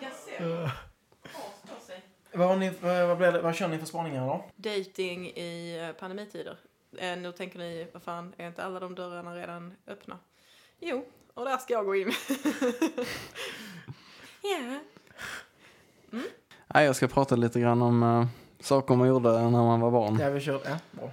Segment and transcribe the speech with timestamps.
[0.00, 0.70] gasell.
[1.86, 2.02] Sig.
[2.32, 4.44] Vad, har ni, vad, vad, blir det, vad kör ni för spaningar då?
[4.56, 6.58] Dating i eh, pandemitider.
[6.98, 10.18] Eh, Nu tänker ni, vad fan, är inte alla de dörrarna redan öppna?
[10.80, 11.04] Jo,
[11.34, 12.12] och där ska jag gå in.
[14.44, 14.80] Ja.
[16.66, 18.26] Nej, jag ska prata lite grann om uh,
[18.60, 20.18] saker man gjorde när man var barn.
[20.20, 20.60] Ja, vi kör...
[20.64, 21.10] Ja, bra.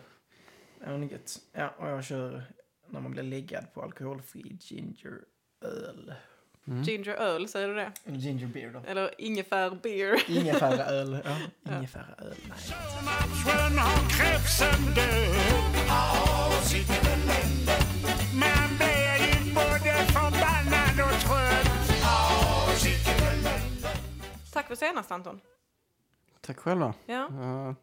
[1.51, 2.43] Ja, och jag kör
[2.87, 5.13] när man blir läggad på alkoholfri ginger
[5.61, 6.13] öl.
[6.67, 6.83] Mm.
[6.83, 7.91] Ginger öl, säger du det?
[8.05, 8.81] Eller ginger beer då.
[8.87, 10.23] Eller ingefär beer.
[10.29, 11.19] Ingefära öl.
[11.25, 12.35] Ja, ingefära öl.
[12.49, 12.57] Nej.
[13.05, 15.35] Nationen har krebsen död.
[16.63, 17.77] sitt elände.
[18.33, 22.77] Man blir ju både förbannad och trött.
[22.77, 23.59] sitt elände.
[24.53, 25.39] Tack för senast, Anton.
[26.41, 26.93] Tack själva.
[27.05, 27.73] Ja, Uh,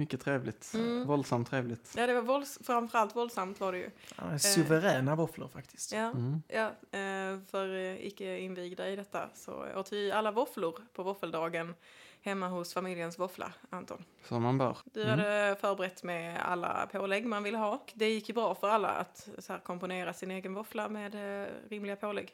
[0.00, 0.72] mycket trevligt.
[0.74, 1.06] Mm.
[1.06, 1.94] Våldsamt trevligt.
[1.96, 3.90] ja det var vålds framförallt våldsamt var det ju.
[4.18, 5.92] Ja, suveräna våfflor faktiskt.
[5.92, 6.42] Ja, Mm.
[6.48, 6.66] ja
[6.98, 11.74] eh, för eh, icke invigda i detta så åt vi alla våfflor på våffeldagen
[12.22, 14.04] hemma hos familjens våffla, Anton.
[14.28, 14.76] Som man bör.
[14.84, 15.18] Du Mm.
[15.18, 17.84] hade förberett med alla pålägg man ville ha.
[17.94, 21.48] Det gick ju bra för alla att så här, komponera sin egen våffla med eh,
[21.68, 22.32] rimliga pålägg.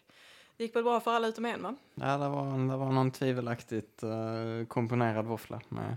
[0.56, 1.76] Det gick väl bra för alla utom en, va?
[1.94, 5.96] Ja, det var, det var någon tvivelaktigt uh, komponerad våffla med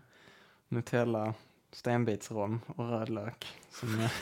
[0.68, 1.34] Nutella,
[1.72, 3.48] stenbitsrom och rödlök.
[3.72, 4.08] Som,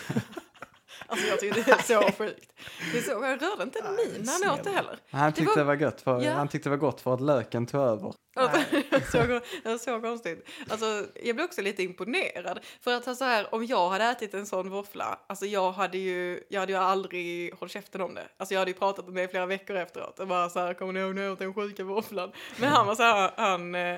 [1.08, 2.54] Alltså jag tycker det är så sjukt.
[2.92, 4.98] Det är så, jag rörde inte en min när han åt det heller.
[5.12, 6.32] han, tyckte var- det var gött för, Ja.
[6.34, 8.14] han tyckte det var gott för att löken tog över.
[8.36, 8.62] Alltså,
[9.12, 10.50] så, det så konstigt.
[10.70, 12.60] Alltså, jag blev också lite imponerad.
[12.82, 16.44] För att så här, om jag hade ätit en sån våffla, alltså jag hade ju,
[16.50, 18.28] jag hade ju aldrig hållit käften om det.
[18.38, 20.20] Alltså jag hade ju pratat om det i flera veckor efteråt.
[20.20, 22.32] Och bara så här, kommer ni ihåg när jag åt den sjuka våfflan?
[22.60, 23.98] Men han var så här, han, eh,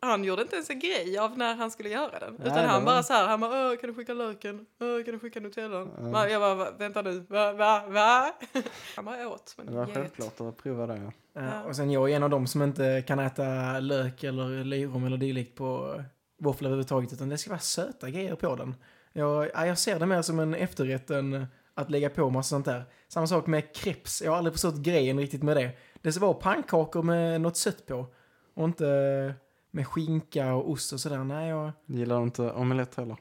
[0.00, 2.34] han gjorde inte ens en grej av när han skulle göra den.
[2.34, 4.66] Utan Nej, det han bara så här, han bara, "Åh, kan du skicka löken?
[4.80, 5.90] Åh, kan du skicka nutellan?
[5.98, 6.02] Ja.
[6.10, 8.32] Va- Jag bara, "Va- vänta nu, va, va, va?
[8.96, 9.54] Han bara åt.
[9.56, 9.94] Men Det var get.
[9.96, 10.96] självklart att prova det.
[11.34, 11.40] Ja.
[11.42, 15.04] Ja, och sen jag är en av dem som inte kan äta lök eller löjrom
[15.04, 16.02] eller dylikt på
[16.40, 17.12] våfflor överhuvudtaget.
[17.12, 18.74] Utan det ska vara söta grejer på den.
[19.12, 22.64] Jag, ja, jag ser det mer som en efterrätt än att lägga på massa sånt
[22.64, 22.84] där.
[23.08, 24.22] Samma sak med kreps.
[24.22, 25.70] Jag har aldrig förstått grejen riktigt med det.
[26.02, 28.06] Det ska vara pannkakor med något sött på.
[28.54, 29.34] Och inte
[29.76, 31.24] med skinka och ost och sådär.
[31.24, 31.72] Nej, jag...
[31.86, 33.16] Gillar du inte omelett heller?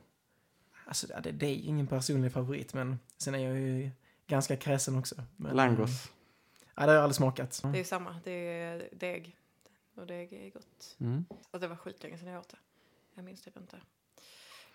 [0.85, 3.91] Alltså det, det är ingen personlig favorit men sen är jag ju
[4.27, 5.15] ganska kräsen också.
[5.35, 6.11] Men, Langos.
[6.75, 7.59] Ja, det har jag aldrig smakat.
[7.63, 9.37] Det är ju samma, det är deg.
[9.95, 10.95] Och deg är gott.
[10.99, 11.25] Mm.
[11.51, 12.57] Och det var skitlänge sedan jag åt det.
[13.15, 13.77] Jag minns typ inte.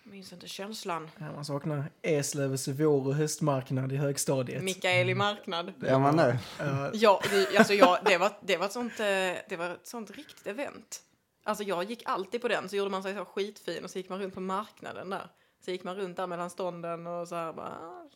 [0.02, 1.10] Jag minns inte känslan.
[1.18, 4.62] Ja, man saknar Eslövs vår och höstmarknad i högstadiet.
[4.62, 5.72] Mikael i marknad.
[5.80, 6.38] Ja, man det.
[6.58, 9.06] Ja, Ja, det, alltså jag, det, var, det, var ett sånt, eh,
[9.48, 11.02] det var ett sånt riktigt event.
[11.44, 14.08] Alltså jag gick alltid på den, så gjorde man sig så skitfin och så gick
[14.08, 15.30] man runt på marknaden där.
[15.64, 18.08] Så gick man runt där mellan stånden och så här bara, ah,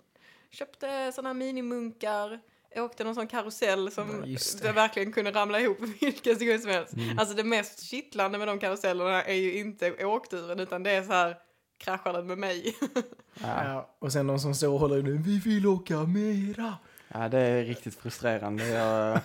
[0.51, 2.41] köpte såna minimunkar,
[2.77, 4.25] åkte någon sån karusell som
[4.63, 6.95] Ja, verkligen kunde ramla ihop vilken sekund som helst.
[7.19, 11.13] Alltså det mest kittlande med de karusellerna är ju inte åkturen utan det är så
[11.13, 11.37] här,
[11.79, 12.77] kraschar den med mig?
[13.43, 13.65] Ja.
[13.65, 16.75] ja, och sen de som står och håller i nu, vi vill åka mera.
[17.09, 18.69] ja, det är riktigt frustrerande.
[18.69, 19.21] Jag,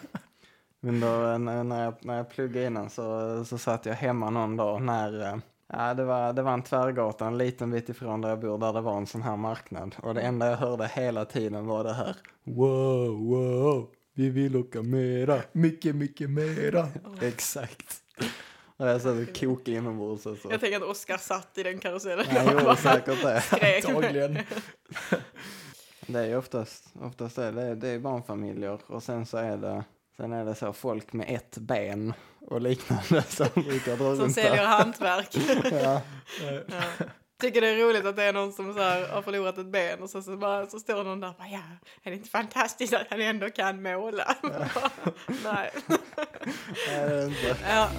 [0.82, 4.82] under, när, när, jag, när jag pluggade innan så, så satt jag hemma någon dag
[4.82, 5.38] när eh,
[5.74, 8.74] Ja, det var, det var en tvärgata en liten bit ifrån där jag bor där
[8.74, 9.96] det var en sån här marknad.
[10.02, 12.16] Och det enda jag hörde hela tiden var det här.
[12.44, 15.42] Wow, wow, vi vill åka mera.
[15.52, 16.88] Mycket, mycket mera.
[17.22, 17.96] Exakt.
[18.78, 20.52] Och jag satt och kokade inombords och så.
[20.52, 22.26] Jag tänker att Oskar satt i den karusellen.
[22.30, 23.44] Jag gjorde säkert det.
[23.88, 24.38] Antagligen.
[26.08, 29.84] Det är ju oftast, oftast är det, det är barnfamiljer och sen så är det,
[30.20, 32.14] sen är det så folk med ett ben
[32.48, 35.38] och liknande som brukar dra Som säljer hantverk.
[35.84, 36.02] Ja.
[36.42, 37.06] Ja.
[37.42, 40.00] Tycker det är roligt att det är någon som så här har förlorat ett ben
[40.00, 41.62] och så, så, bara, så står någon där och bara, ja,
[42.04, 44.36] är det inte fantastiskt att han ändå kan måla?
[45.28, 45.44] Nej.
[45.48, 45.70] Nej,
[46.88, 47.58] det är inte.
[47.70, 47.90] Ja.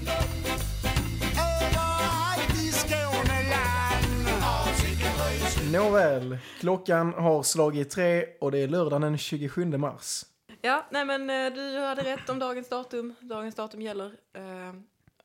[5.72, 10.24] Nåväl, klockan har slagit tre och det är lördagen den 27 mars.
[10.60, 13.14] Ja, nej men eh, du hade rätt om dagens datum.
[13.20, 14.16] Dagens datum gäller.
[14.32, 14.74] Eh,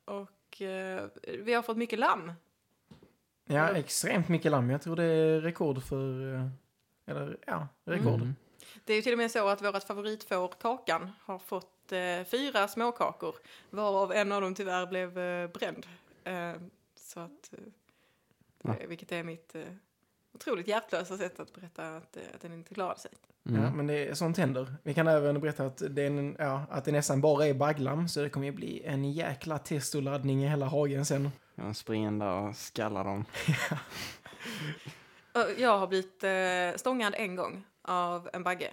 [0.04, 1.04] Och eh,
[1.38, 2.32] vi har fått mycket lamm.
[3.44, 4.70] Ja, extremt mycket lamm.
[4.70, 6.40] Jag tror det är rekord för...
[7.06, 8.14] Eller ja, rekord.
[8.20, 8.34] Mm.
[8.84, 12.68] Det är ju till och med så att vårt favoritfår Kakan har fått eh, fyra
[12.68, 13.34] småkakor
[13.70, 15.86] varav en av dem tyvärr blev eh, bränd.
[16.24, 16.52] Eh,
[16.96, 17.58] så att, eh,
[18.62, 18.74] Ja.
[18.88, 19.62] vilket är mitt eh,
[20.36, 23.10] otroligt hjärtlösa sätt att berätta att, eh, att den inte klarade sig.
[23.48, 23.62] Mm.
[23.62, 24.74] Ja, men det är sånt händer.
[24.82, 28.22] Vi kan även berätta att det, en, ja, att det nästan bara är bagglam, så
[28.22, 31.30] det kommer ju bli en jäkla testoladdning i hela hagen sen.
[31.54, 33.24] Jag springer in där och skallar dem.
[35.58, 38.70] Jag har blivit eh, stångad en gång av en bagge.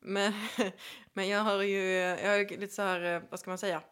[0.00, 0.32] Men,
[1.12, 3.82] men jag har ju jag har lite så här, eh, vad ska man säga,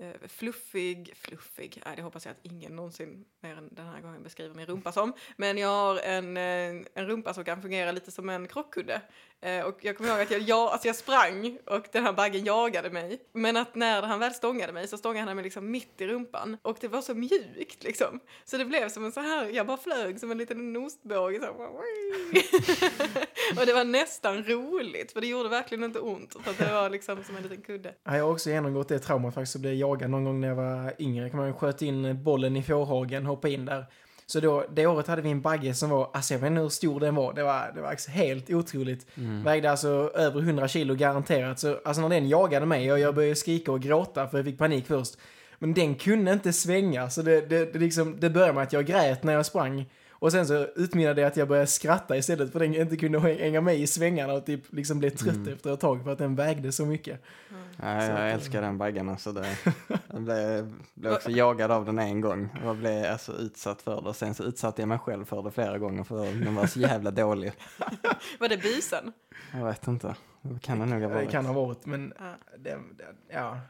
[0.00, 4.22] eh, fluffig, fluffig, nej det hoppas jag att ingen någonsin mer än den här gången
[4.22, 5.12] beskriver min rumpa som.
[5.36, 9.02] Men jag har en, eh, en rumpa som kan fungera lite som en krockkudde.
[9.42, 12.44] Eh, Och jag kommer ihåg att jag, jag, alltså jag sprang och den här baggen
[12.44, 13.18] jagade mig.
[13.32, 16.56] Men att när han väl stångade mig så stångade han mig liksom mitt i rumpan.
[16.62, 18.20] Och det var så mjukt liksom.
[18.44, 21.38] Så det blev som en så här, jag bara flög som en liten ostbåge.
[21.40, 21.52] Så här,
[23.60, 26.36] och det var nästan roligt för det gjorde verkligen inte ont.
[26.44, 27.94] För det var liksom som en liten kudde.
[28.04, 30.54] Ja, Jag har också genomgått det traumat faktiskt att bli jagad någon gång när jag
[30.56, 31.22] var yngre.
[31.22, 33.86] Jag kommer ihåg, sköt in bollen i fårhagen, hoppade in där.
[34.30, 36.68] Så då, det året hade vi en bagge som var, alltså jag vet inte hur
[36.68, 39.06] stor den var, det var, det var alltså helt otroligt.
[39.44, 41.58] Vägde alltså över 100 kilo garanterat.
[41.58, 44.58] Så alltså när den jagade mig och jag började skrika och gråta för jag fick
[44.58, 45.16] panik först.
[45.58, 48.86] Men den kunde inte svänga, så det, det, det, liksom, det började med att jag
[48.86, 49.86] grät när jag sprang.
[50.20, 53.60] Och sen så utmynnade det att jag började skratta istället för den inte kunde hänga
[53.60, 56.72] med i svängarna och typ liksom blev trött efter ett tag för att den vägde
[56.72, 57.22] så mycket.
[57.50, 59.32] Ja, Så att, jag älskar den baggen alltså.
[59.32, 59.56] Det,
[60.12, 62.48] jag blev, blev också jagad av den en gång.
[62.64, 64.08] Jag blev alltså utsatt för det.
[64.08, 66.80] Och sen så utsatte jag mig själv för det flera gånger för den var så
[66.80, 67.52] jävla dålig.
[68.40, 69.12] Var det busen?
[69.52, 70.14] Jag vet inte.
[70.42, 71.30] Det kan det nog ha Det varit.
[71.30, 72.34] kan ha varit, men Ja.
[72.58, 73.60] den, den, ja,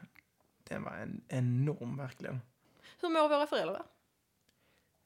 [0.69, 2.41] den var en enorm verkligen.
[3.01, 3.81] Hur mår våra föräldrar?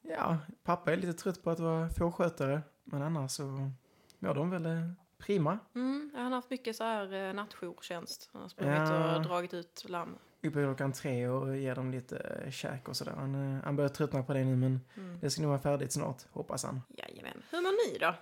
[0.08, 3.70] Ja, pappa är lite trött på att vara fårskötare, men annars så
[4.18, 5.58] mår de väl eh, prima.
[5.74, 8.30] Mm, han har haft mycket så här eh, nattjourtjänst.
[8.32, 9.16] Han har sprungit Ja.
[9.16, 10.16] och dragit ut lamm.
[10.42, 13.12] Uppe klockan tre och ger dem lite eh, käk och sådär.
[13.16, 15.18] Han, han börjar tröttna på det nu, men Mm.
[15.20, 16.80] det ska nog vara färdigt snart, hoppas han.
[16.88, 17.42] Jajamän.
[17.50, 18.14] Hur mår ni då?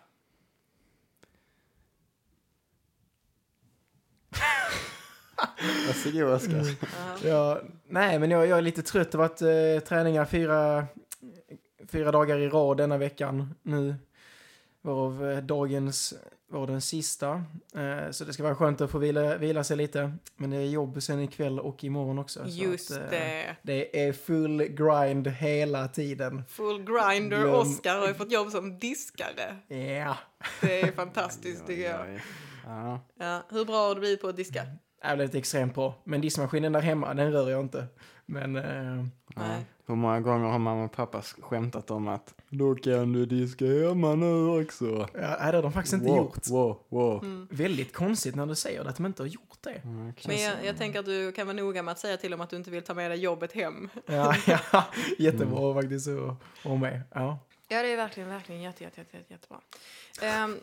[5.87, 6.65] Varsågod Oskar.
[7.23, 7.29] Ja.
[7.29, 9.13] Ja, nej, men jag, jag är lite trött.
[9.13, 9.43] Det har varit
[9.83, 10.87] eh, träningar fyra,
[11.89, 13.95] fyra dagar i rad denna veckan nu.
[14.83, 16.15] Varav eh, dagens
[16.49, 17.43] var den sista.
[17.75, 20.13] Eh, så det ska vara skönt att få vila, vila sig lite.
[20.37, 22.41] Men det är jobb sen ikväll och imorgon också.
[22.45, 23.57] så Just att, eh, det.
[23.63, 26.43] Det är full grind hela tiden.
[26.49, 29.57] Full grinder Glöm- Oscar har ju fått jobb som diskare.
[29.69, 30.17] Ja.
[30.61, 32.21] Det är fantastiskt tycker jag.
[32.67, 33.01] Ja.
[33.19, 34.65] Ja, hur bra har du blivit på att diska?
[34.65, 35.95] Det är blivit extremt bra.
[36.05, 37.87] Men diskmaskinen där hemma, den rör jag inte.
[38.27, 39.05] Men eh.
[39.37, 39.65] Nej.
[39.87, 44.15] Hur många gånger har mamma och pappa skämtat om att då kan du diska hemma
[44.15, 45.09] nu också?
[45.15, 46.49] ja, det har de faktiskt inte wow, gjort.
[46.51, 47.25] Wow, wow.
[47.25, 47.49] Mm.
[47.51, 49.81] Väldigt konstigt när du säger det, att de inte har gjort det.
[49.85, 50.13] Mm.
[50.27, 52.51] Men jag, jag tänker att du kan vara noga med att säga till dem att
[52.51, 53.89] du inte vill ta med dig jobbet hem.
[54.07, 54.85] Ja, ja
[55.19, 57.03] jättebra faktiskt att ha med.
[57.15, 57.39] Ja.
[57.69, 59.61] Ja, det är verkligen, verkligen jätte, jätte, jätte, jättebra.
[60.23, 60.59] Ehm,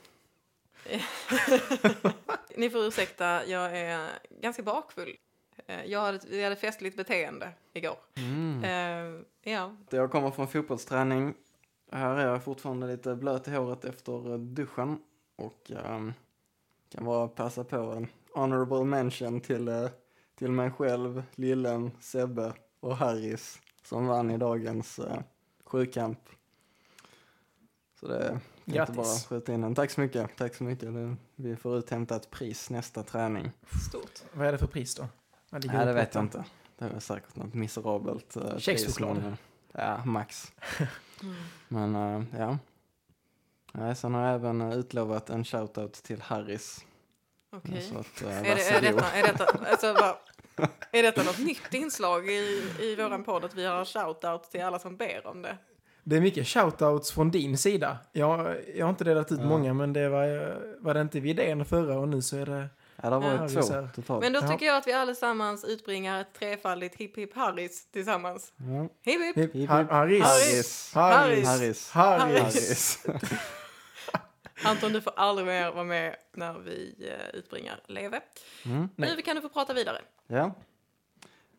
[2.56, 4.10] ni får ursäkta, jag är
[4.42, 5.16] ganska bakfull.
[5.72, 7.98] Eh, Jag hade, vi hade festligt beteende igår.
[8.18, 8.64] Mm.
[8.64, 11.34] Ehm, ja, Jag kommer från fotbollsträning.
[11.92, 15.00] Här är jag fortfarande lite blöt i håret efter eh, duschen.
[15.36, 16.14] Och ehm,
[16.90, 19.90] kan bara passa på en honorable mention till, eh,
[20.36, 25.20] till mig själv, Lillen, Sebbe och Harris som vann i dagens uh,
[25.66, 26.20] sjukamp.
[28.00, 29.76] Så det är inte bara att skjuta in en.
[29.76, 30.38] Tack så mycket.
[30.38, 30.90] Tack så mycket.
[31.36, 33.52] Vi får uthämta ett pris nästa träning.
[33.90, 34.22] stort.
[34.34, 35.08] Vad är det för pris då?
[35.52, 36.44] Nej, det på vet jag inte.
[36.78, 39.18] Det är säkert något miserabelt uh, Kexchoklad.
[39.18, 39.34] eh,
[39.74, 40.52] Ja, max.
[41.24, 41.36] Mm.
[41.68, 42.58] Men eh, ja.
[43.74, 46.86] Nej, sen har jag även eh, utlovat en shoutout till Harris.
[47.52, 47.82] Okej.
[47.82, 49.88] Så att, uh, Är, det, är, detta, är, detta, alltså,
[50.92, 54.80] är detta något nytt inslag i, i våran podd att vi har shoutout till alla
[54.80, 55.58] som ber om det?
[56.04, 57.98] Det är mycket shoutouts från din sida.
[58.12, 59.46] Jag, jag har inte delat ut Ja.
[59.46, 62.70] många, men det var, var det inte vid idén förra och nu så är det...
[63.02, 64.22] Ja, det har varit Ja, två totalt.
[64.24, 68.54] Men då tycker jag att vi allesammans utbringar ett trefaldigt hipp hipp Harris tillsammans.
[68.58, 68.90] Ja.
[69.12, 69.38] Hipp hipp!
[69.38, 69.70] Hipp, hipp.
[69.70, 70.24] Ha- Harris.
[70.24, 70.94] Harris.
[70.94, 71.48] Harris.
[71.48, 71.92] Harris.
[71.92, 72.40] Harris.
[72.42, 73.06] Harris.
[74.64, 78.22] Anton, du får aldrig mer vara med när vi uh, utbringar leve.
[78.66, 78.90] Mm.
[78.96, 80.02] Nu kan du få prata vidare.
[80.28, 80.52] Ja.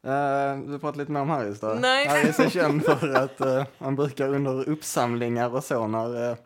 [0.07, 1.67] Uh, vi pratar lite mer om Harris då.
[1.67, 2.07] Nej.
[2.07, 6.37] Harris är känd för att eh, han brukar under uppsamlingar och så när eh,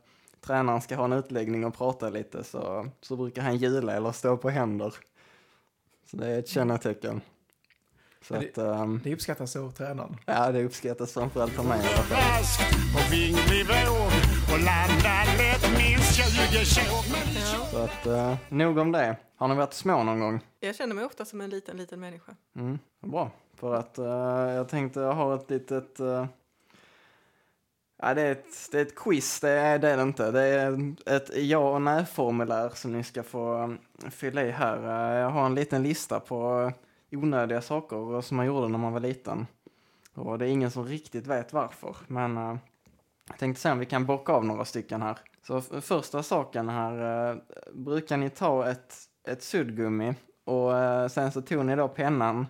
[0.46, 4.36] tränaren ska ha en utläggning och prata lite så, så brukar han hjula eller stå
[4.36, 4.94] på händer.
[6.10, 7.20] Så det är ett kännetecken.
[8.22, 10.16] Så det- att, ehm, Det uppskattas av tränaren.
[10.26, 12.18] ja det uppskattas framförallt av mig i alla fall.
[12.38, 12.60] Rask
[12.96, 14.12] och vinglig våg
[14.52, 17.16] och landar lätt minst 20 tjog.
[17.36, 17.66] Ja.
[17.70, 19.16] Så att, uh, nog om det.
[19.36, 20.40] Har ni varit små någon gång?
[20.60, 22.32] Jag känner mig ofta som en liten, liten människa.
[22.56, 23.30] Mm, bra.
[23.54, 24.04] För att eh,
[24.54, 26.00] jag tänkte jag har ett litet...
[26.00, 26.26] eh,
[28.02, 30.30] ja, det är ett, det är ett quiz, det är det är det inte.
[30.30, 33.78] Det är ett ja och nej-formulär som ni ska få um,
[34.10, 34.78] fylla i här.
[34.78, 36.72] Uh, jag har en liten lista på
[37.12, 39.46] onödiga saker som man gjorde när man var liten.
[40.14, 41.96] Och det är ingen som riktigt vet varför.
[42.06, 42.56] Men uh,
[43.28, 45.18] jag tänkte se om vi kan bocka av några stycken här.
[45.46, 47.36] Så första saken här, eh,
[47.72, 48.94] brukar ni ta ett,
[49.28, 50.72] ett suddgummi och
[51.10, 52.46] sen så tog ni då pennan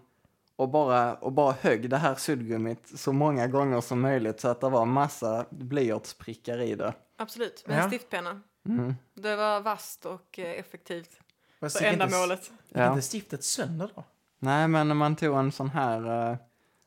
[0.57, 4.61] och bara, och bara högg det här suddgummit så många gånger som möjligt så att
[4.61, 6.95] det var massa blyertsprickar i det.
[7.19, 7.83] Absolut, med Ja.
[7.83, 8.41] en stiftpenna.
[8.69, 8.95] Mm.
[9.15, 11.11] Det var vasst och eh, effektivt
[11.61, 12.41] för inte- ändamålet.
[12.69, 12.89] Gick Ja.
[12.95, 14.05] inte stiftet sönder då?
[14.39, 16.37] Nej, men när man tog en sån här eh,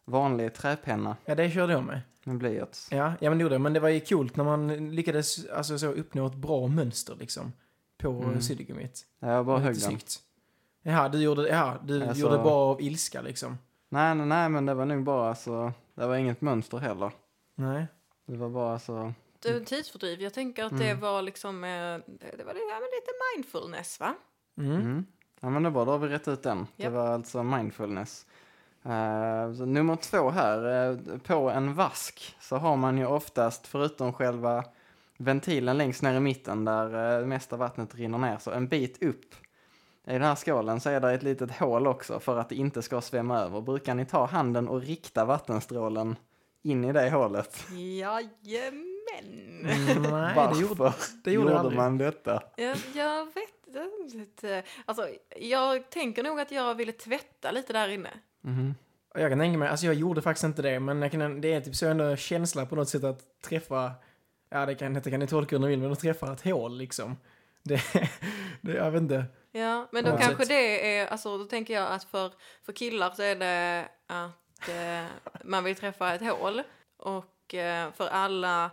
[0.06, 2.02] vanlig träpenna Ja, det körde jag med.
[2.24, 2.88] med blyerts.
[2.92, 3.60] Ja, ja men det gjorde.
[3.60, 7.54] Men det var ju coolt när man lyckades alltså, så, uppnå ett bra mönster liksom.
[7.98, 8.24] På Mm.
[8.26, 8.42] mm.
[8.42, 9.06] sydgummit.
[9.20, 9.82] Ja, jag bara högg den.
[9.82, 10.20] snyggt.
[10.84, 13.58] Jaha, du gjorde, ja, du Alltså- gjorde bara av ilska liksom.
[13.90, 17.12] Nej, nej, nej, men det var nog bara så, det var inget mönster heller.
[17.56, 17.88] Nej.
[18.26, 20.22] Det var bara så, Det en tidsfördriv.
[20.22, 21.00] Jag tänker att det Mm.
[21.00, 24.16] var liksom, eh, det det var det, ja, men lite mindfulness va?
[24.58, 24.72] Mm.
[24.76, 25.06] mm.
[25.40, 26.68] Ja, men det var, då har vi rätt ut den.
[26.76, 26.94] Det Japp.
[26.94, 28.26] var alltså mindfulness.
[29.58, 34.64] Så nummer två här, eh, på en vask så har man ju oftast, förutom själva
[35.18, 39.36] ventilen längst ner i mitten där det mesta vattnet rinner ner, så en bit upp
[40.10, 42.82] i den här skålen så är det ett litet hål också för att det inte
[42.82, 43.62] ska svämma över.
[43.62, 46.16] Brukar ni ta handen och rikta vattenstrålen
[46.62, 47.66] in i det hålet?
[47.72, 48.90] Jajamän!
[49.64, 51.78] Mm, nej, det Varför gjorde, det gjorde aldrig.
[51.78, 52.44] man detta?
[52.56, 54.64] Jag, jag vet inte.
[54.86, 55.08] Alltså,
[55.40, 58.10] jag tänker nog att jag ville tvätta lite där inne.
[59.14, 61.54] Och Jag kan tänka mig, alltså jag gjorde faktiskt inte det, men jag kan, det
[61.54, 63.92] är typ så ändå känsla på något sätt att träffa,
[64.50, 66.78] ja det kan, det kan ni tolka hur ni vill, men att träffa ett hål
[66.78, 67.18] liksom.
[67.64, 67.82] Det,
[68.62, 69.26] det jag vet inte.
[69.52, 70.48] Ja, men då kanske sätt.
[70.48, 75.06] det är, alltså då tänker jag att för, för killar så är det att eh,
[75.44, 76.62] man vill träffa ett hål
[76.98, 78.72] och eh, för alla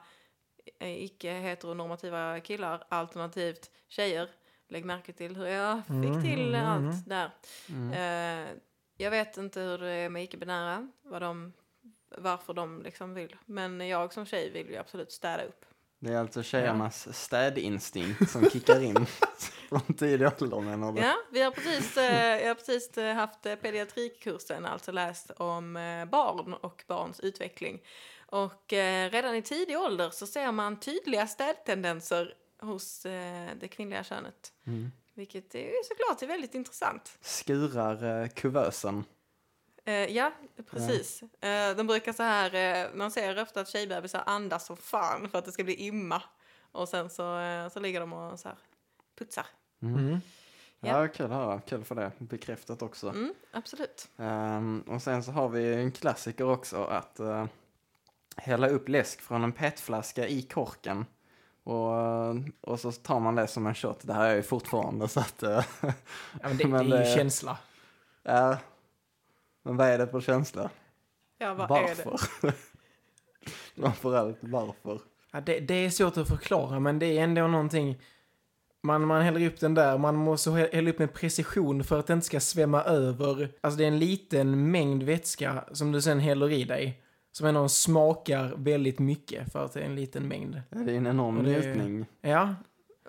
[0.81, 4.31] eh, icke-heteronormativa killar alternativt tjejer,
[4.69, 7.03] lägg märke till hur jag fick Mm, till mm, allt mm.
[7.07, 7.31] där.
[7.69, 7.93] Mm.
[7.93, 8.53] Eh,
[8.97, 11.53] jag vet inte hur det är med icke-binära, vad de,
[12.19, 15.65] varför de liksom vill, men jag som tjej vill ju absolut städa upp.
[16.07, 19.07] Det är alltså tjejernas städinstinkt som kickar in
[19.69, 21.01] från tidig ålder menar du?
[21.01, 25.73] Ja, vi har precis, eh, jag har precis eh, haft eh, pediatrikkursen, alltså läst om
[26.11, 27.83] barn och barns utveckling.
[28.27, 28.65] Och
[29.11, 33.03] redan i tidig ålder så ser man tydliga städtendenser hos
[33.61, 34.53] det kvinnliga könet.
[34.67, 34.93] Mm.
[35.15, 37.19] Vilket är såklart är väldigt intressant.
[37.21, 39.05] Skurar kuvösen.
[39.87, 40.33] Eh, ja,
[40.71, 41.23] precis.
[41.23, 45.39] Eh, de brukar så här, eh, man ser ofta att tjejbebisar andas som fan för
[45.39, 46.23] att det ska bli imma.
[46.73, 48.59] Och sen så, eh, så ligger de och så här
[49.19, 49.47] putsar.
[49.83, 50.21] Mm.
[50.81, 51.03] Ja.
[51.03, 51.61] Ja, kul att höra.
[51.61, 52.13] Kul för det.
[52.19, 53.09] Bekräftat också.
[53.09, 54.09] Mm, absolut.
[54.19, 57.45] Ehm, och sen så har vi en klassiker också att uh,
[58.37, 61.07] hälla upp läsk från en petflaska i korken.
[61.65, 64.01] Och, eh, och så tar man det som en shot.
[64.03, 65.43] Det här är ju fortfarande så att...
[65.43, 65.93] eh, Ja,
[66.43, 67.59] men det, Men det är ju det- känsla.
[68.23, 68.57] ja.
[69.67, 70.71] Men vad är det för känsla?
[71.39, 72.05] Ja, vad är det?
[72.05, 72.53] varför?
[73.81, 75.01] Framförallt varför?
[75.33, 78.01] Ja, det, det är svårt att förklara, men det är ändå någonting...
[78.83, 82.07] Man, man häller upp den där, man måste hä- hälla upp med precision för att
[82.07, 83.49] det inte ska svämma över.
[83.61, 87.03] Alltså det är en liten mängd vätska som du sen häller i dig.
[87.33, 90.61] Som ändå smakar väldigt mycket för att det är en liten mängd.
[90.71, 92.07] Ja, Det är en enorm njutning.
[92.21, 92.55] Ja,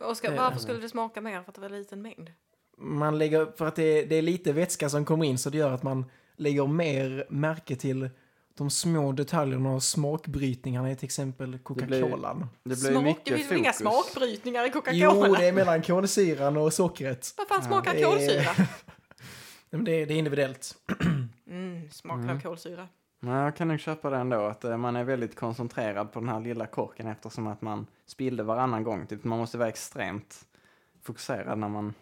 [0.01, 2.31] Oskar, varför skulle det smaka mer för att det var en liten mängd?
[2.77, 5.57] man lägger, för att det är, det är lite vätska som kommer in så det
[5.57, 6.05] gör att man
[6.37, 8.09] lägger mer märke till
[8.53, 12.47] de små detaljerna och smakbrytningarna i till exempel Coca-Colan.
[12.63, 13.77] Det blir ju Smak, det mycket finns inga fokus.
[14.13, 15.39] smakbrytningar i Jo, Coca-Cola?
[15.39, 17.33] det är mellan kolsyran och sockret.
[17.37, 18.51] Vad fan smakar är- kolsyra?
[18.57, 18.67] Nej,
[19.69, 20.75] men det, är, det är individuellt.
[21.49, 22.35] Mm, smaken Mm.
[22.37, 22.87] av kolsyra.
[23.19, 24.41] Nej, jag kan nog köpa det ändå.
[24.45, 28.43] Att eh, man är väldigt koncentrerad på den här lilla korken eftersom att man spillde
[28.43, 29.07] varannan gång.
[29.07, 30.45] Typ, man måste vara extremt
[31.03, 31.93] fokuserad när man...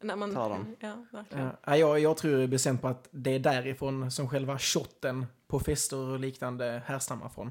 [0.00, 0.76] När man, Tar dem.
[0.80, 1.50] Ja, verkligen.
[1.66, 5.96] Ja, jag, jag tror bestämt på att det är därifrån som själva shotten på fester
[5.96, 7.50] och liknande härstammar från.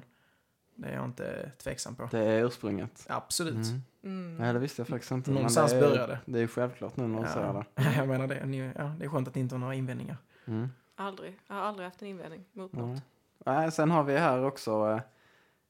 [0.76, 2.08] Det är jag inte tveksam på.
[2.12, 3.06] Det är ursprunget.
[3.10, 3.56] Absolut.
[3.56, 3.82] Mm.
[4.04, 4.38] Mm.
[4.38, 5.30] Nej, det visste jag faktiskt inte.
[5.30, 6.20] men Någonstans det är, börjar det.
[6.26, 7.66] Det är ju självklart nu när du säger det.
[7.76, 8.46] Ja, jag menar det.
[8.46, 10.18] Ni, ja, det är skönt att ni inte har några invändningar.
[10.46, 10.70] Mm.
[10.96, 11.40] Aldrig.
[11.48, 12.90] Jag har aldrig haft en invändning mot Mm.
[12.90, 13.02] något.
[13.46, 15.02] Nej, sen har vi här också eh,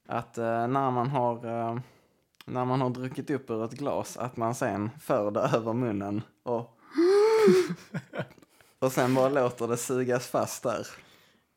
[0.08, 1.80] att eh, när man har eh,
[2.46, 6.22] när man har druckit upp ur ett glas att man sen för det över munnen
[6.50, 6.78] och
[8.80, 10.88] och sen bara låter det sugas fast där.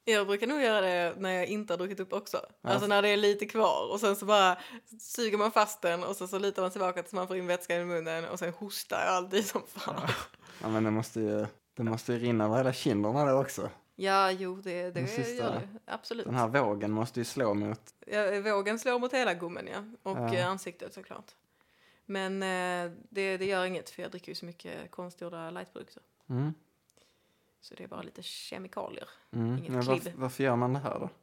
[0.04, 2.46] Jag brukar nog göra det när jag inte har druckit upp också.
[2.62, 2.70] Ja.
[2.70, 4.58] Alltså när det är lite kvar och sen så bara
[5.00, 7.76] suger man fast den och så, så litar man tillbaka tills man får in vätska
[7.76, 10.08] i munnen och sen hostar jag alltid som fan.
[10.62, 11.46] Ja, men det måste ju,
[11.76, 13.70] det måste ju rinna över hela kinderna då också.
[13.96, 15.68] Ja, jo, det, det sista- gör det.
[15.86, 16.24] Absolut.
[16.26, 17.80] Den här vågen måste ju slå mot...
[18.06, 20.10] Ja, vågen slår mot hela gommen, ja.
[20.10, 20.34] Och Ja.
[20.34, 21.24] eh, ansiktet såklart.
[22.06, 26.02] Men eh, det, det gör inget för jag dricker ju så mycket konstgjorda lightprodukter.
[26.30, 26.54] Mm.
[27.60, 29.08] Så det är bara lite kemikalier.
[29.32, 29.58] Mm.
[29.58, 30.02] Inget Men klibb.
[30.04, 31.10] varför, varför gör man det här då?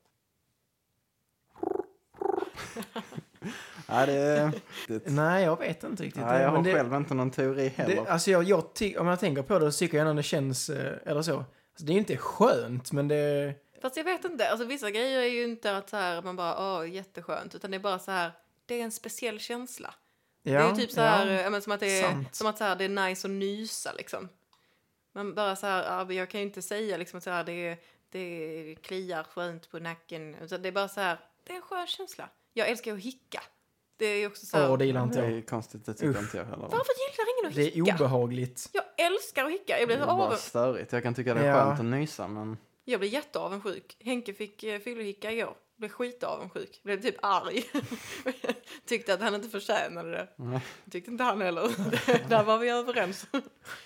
[3.87, 4.51] Ja, det,
[4.87, 6.23] det, Nej, jag vet inte riktigt.
[6.23, 7.95] nej, jag har det, själv inte någon teori heller.
[7.95, 8.63] det, alltså jag, jag
[8.99, 11.37] om jag tänker på det så tycker jag ändå det känns, eh, eller så.
[11.37, 13.53] Alltså det är inte skönt, men det...
[13.81, 16.79] Fast jag vet inte, alltså vissa grejer är ju inte att så här, man bara,
[16.79, 18.31] åh, jätteskönt, utan det är bara så här,
[18.65, 19.93] det är en speciell känsla.
[20.43, 21.49] Ja, det är ju typ så här, ja.
[21.49, 22.35] men som att det är, sant.
[22.35, 24.29] som att så här, det är nice att nysa liksom.
[25.13, 27.43] Man bara så här, ja, men jag kan ju inte säga liksom att så här,
[27.43, 27.77] det,
[28.09, 30.35] det kliar skönt på nacken.
[30.35, 32.29] Utan det är bara så här, det är en skön känsla.
[32.53, 33.43] Jag älskar att hicka.
[33.97, 35.37] Det är ju också så här, Åh, det gillar inte Det jag.
[35.37, 36.57] är konstigt, det tycker inte jag heller.
[36.57, 37.95] varför gillar ingen att Det är hicka?
[38.03, 38.69] obehagligt.
[38.73, 39.73] Jag älskar att hicka.
[39.79, 40.91] Jag Det blir, är så bara störigt.
[40.93, 41.53] Jag kan tycka det är Ja.
[41.65, 43.97] skönt att nysa, men jag blir jätteavundsjuk.
[43.99, 45.55] Henke fick eh, fyllohicka igår.
[45.79, 46.79] Blev skitavundsjuk.
[46.83, 47.63] Blev typ arg.
[48.85, 50.27] Tyckte att han inte förtjänade det.
[50.35, 50.65] Nej.
[50.91, 51.69] Tyckte inte han heller.
[52.29, 53.27] Där var vi överens.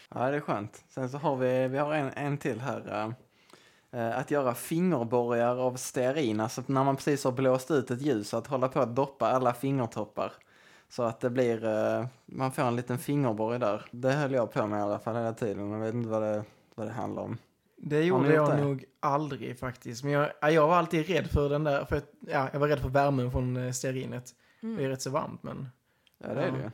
[0.09, 0.83] ja, det är skönt.
[0.89, 3.13] Sen så har vi, vi har en, en till här.
[3.91, 8.01] eh, eh, att göra fingerborgar av stearin, alltså när man precis har blåst ut ett
[8.01, 10.33] ljus, att hålla på att doppa alla fingertoppar.
[10.89, 13.85] Så att det blir, eh, man får en liten fingerborg där.
[13.91, 15.71] Det höll jag på med i alla fall hela tiden.
[15.71, 16.43] Jag vet inte vad det,
[16.75, 17.37] vad det handlar om.
[17.85, 18.57] Det gjorde jag det?
[18.63, 20.03] nog aldrig faktiskt.
[20.03, 22.67] Men jag, ja, jag var alltid rädd för den där, för att, ja, jag var
[22.67, 24.31] rädd för värmen från eh, stearinet.
[24.61, 25.69] Det är rätt så varmt men...
[26.17, 26.71] Ja, det är det ju.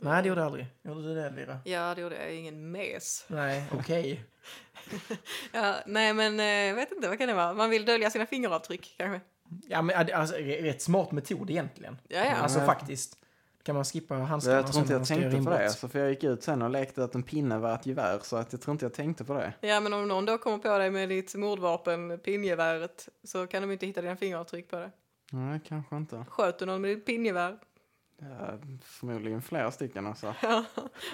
[0.00, 0.66] Nej, det gjorde jag aldrig.
[0.82, 1.58] Gjorde du det, Lira?
[1.64, 2.34] Ja, det gjorde jag.
[2.34, 3.24] Ingen mes.
[3.28, 4.24] Nej, okej.
[5.52, 7.08] Ja, nej, men eh, jag vet inte.
[7.08, 7.54] Vad kan det vara?
[7.54, 9.20] Man vill dölja sina fingeravtryck kanske.
[9.68, 11.98] Ja, men ja, det- alltså, rätt smart metod egentligen.
[12.08, 12.34] Ja, ja.
[12.36, 13.18] Alltså faktiskt.
[13.64, 16.24] Kan man skippa handskarna Jag tror inte jag tänkte på det, alltså, för jag gick
[16.24, 18.84] ut sen och lekte att en pinne var ett gevär, så att jag tror inte
[18.84, 19.52] jag tänkte på det.
[19.60, 23.70] Ja, men om någon då kommer på dig med ditt mordvapen, pingeväret, så kan de
[23.72, 24.90] inte hitta dina fingeravtryck på det.
[25.30, 26.24] Nej, kanske inte.
[26.28, 27.58] Sköt du någon med ditt pinjevär?
[28.18, 30.34] Ja, förmodligen flera stycken alltså.
[30.42, 30.64] Ja,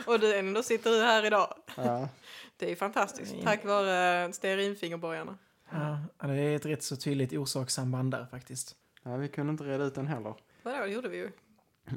[0.07, 1.55] och du ändå sitter du här idag.
[1.77, 2.09] Ja.
[2.57, 5.39] Det är ju fantastiskt, tack vare stearinfingerborgarna.
[5.71, 8.77] Ja, ja, det är ett rätt så tydligt orsakssamband där faktiskt.
[9.03, 10.35] ja, vi kunde inte reda ut den heller.
[10.63, 11.31] Vadå, det gjorde vi ju.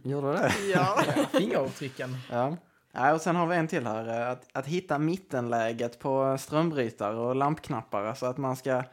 [0.04, 0.52] Gjorde det?
[0.74, 1.04] Ja.
[1.32, 2.18] Fingeravtrycken.
[2.32, 2.58] Ja.
[2.92, 3.14] ja.
[3.14, 4.22] Och sen har vi en till här.
[4.22, 8.04] eh, Att, att hitta mittenläget på strömbrytare och lampknappar.
[8.04, 8.84] Alltså att man ska,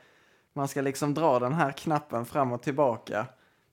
[0.53, 3.27] man ska liksom dra den här knappen fram och tillbaka.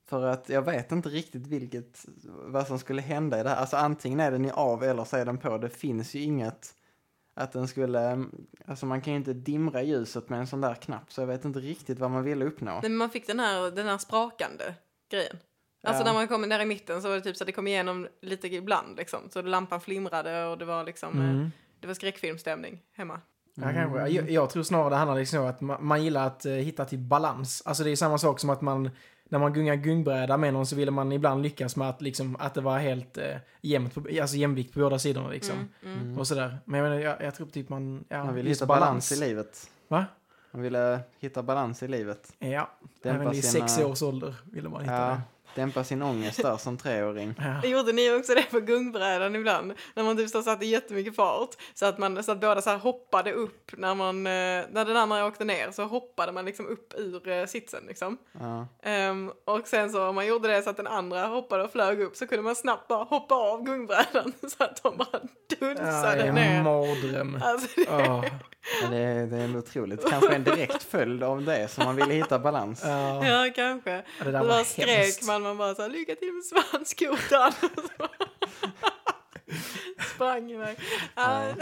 [0.06, 3.56] För att jag vet inte riktigt vilket, vad som skulle hända i det här.
[3.56, 5.58] Alltså antingen är den ju av eller så är den på.
[5.58, 6.74] Det finns ju inget
[7.34, 8.24] att den skulle,
[8.66, 11.12] alltså man kan ju inte dimra ljuset med en sån där knapp.
[11.12, 12.78] Så jag vet inte riktigt vad man ville uppnå.
[12.82, 14.74] Men man fick den här, den här sprakande
[15.10, 15.36] grejen.
[15.88, 16.06] Alltså Ja.
[16.06, 18.08] när man kom där i mitten så var det typ så att det kom igenom
[18.22, 19.20] lite ibland liksom.
[19.30, 21.52] Så lampan flimrade och det var liksom, eh, Mm.
[21.80, 23.20] det var skräckfilmstämning hemma.
[23.54, 24.08] Ja, kanske.
[24.08, 26.84] Jag, jag tror snarare det handlar liksom om att man, man gillar att eh, hitta
[26.84, 27.62] till balans.
[27.66, 28.90] Alltså det är samma sak som att man,
[29.30, 32.54] när man gungar gungbräda med någon så ville man ibland lyckas med att, liksom, att
[32.54, 35.56] det var helt eh, jämnt, på, alltså jämvikt på båda sidorna liksom.
[35.84, 36.18] Mm, mm.
[36.18, 36.58] Och sådär.
[36.64, 39.12] Men jag, menar, jag, jag tror typ man, ja, Man vill hitta balans.
[39.12, 39.70] i livet.
[39.88, 40.06] Va?
[40.50, 42.32] Man ville hitta balans i livet.
[42.38, 42.70] Ja,
[43.02, 45.20] även i sina- sex års ålder ville man hitta Ja, det.
[45.58, 47.34] Dämpa sin ångest där som treåring.
[47.62, 47.68] Ja.
[47.68, 49.72] Gjorde ni också det på gungbrädan ibland?
[49.94, 51.50] När man typ så satte jättemycket fart.
[51.74, 54.32] Så att, man, så att båda så här hoppade upp när, man, eh,
[54.70, 55.70] när den andra åkte ner.
[55.70, 58.18] Så hoppade man liksom upp ur eh, sitsen liksom.
[58.40, 58.66] Ja.
[58.82, 62.00] Ehm, och sen så om man gjorde det så att den andra hoppade och flög
[62.00, 65.08] upp så kunde man snabbt bara hoppa av gungbrädan så att de bara
[65.60, 66.62] Ja, dunsade en ner.
[66.62, 67.38] mardröm.
[67.44, 68.24] Alltså, det, Ja,
[68.90, 70.10] det, är, det är ändå otroligt.
[70.10, 72.80] Kanske en direkt följd av det som man ville hitta balans.
[72.84, 73.26] ja.
[73.26, 73.90] ja, kanske.
[74.18, 75.26] Ja, det där var skrek hemskt.
[75.26, 77.52] man, man bara så här, lycka till med svanskotan.
[80.14, 80.76] Sprang iväg.
[81.14, 81.54] Ja.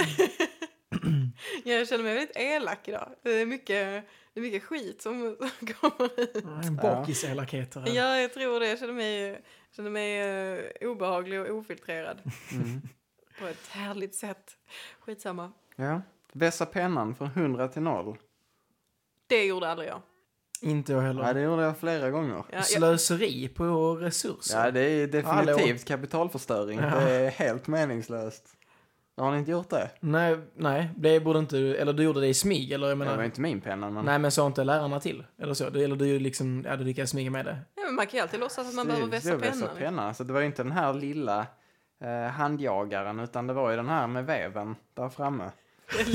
[1.64, 3.08] Jag känner mig väldigt elak idag.
[3.22, 6.44] Det är mycket, det är mycket skit som, som kommer ut.
[6.64, 7.72] En bakiselakhet.
[7.72, 7.92] det där.
[7.92, 8.68] Ja, jag tror det.
[8.68, 9.42] Jag känner mig,
[9.76, 10.20] känner mig
[10.80, 12.22] eh, obehaglig och ofiltrerad.
[12.52, 12.80] Mm.
[13.38, 14.56] På ett härligt sätt.
[15.00, 15.52] Skitsamma.
[15.76, 16.02] Ja.
[16.38, 18.16] Vässa pennan från 100 till 0.
[19.26, 20.00] Det gjorde aldrig jag.
[20.62, 21.34] Inte jag Ja, heller.
[21.34, 22.34] det gjorde jag flera gånger.
[22.36, 24.64] Ja, jag Slöseri på resurser.
[24.64, 25.52] Ja, det är Hallå.
[25.52, 26.78] definitivt kapitalförstöring.
[26.78, 27.00] Ja.
[27.00, 28.48] Det är helt meningslöst.
[29.16, 29.90] Har ni inte gjort det?
[30.00, 32.98] Nej, nej, det borde inte du, eller du gjorde det i smyg, eller jag Det
[32.98, 34.04] menar, var inte min penna, men...
[34.04, 37.10] nej men sa inte lärarna till, eller så, du, eller du liksom, ja du lyckades
[37.10, 37.58] smyga med det.
[37.74, 39.66] ja, men man kan ju alltid låtsas att man Det- behöver det vässa var vässa
[39.66, 39.76] pennan.
[39.76, 40.14] penna.
[40.14, 41.46] Så det var ju inte den här lilla
[42.00, 45.50] eh, handjagaren, utan det var ju den här med väven där framme.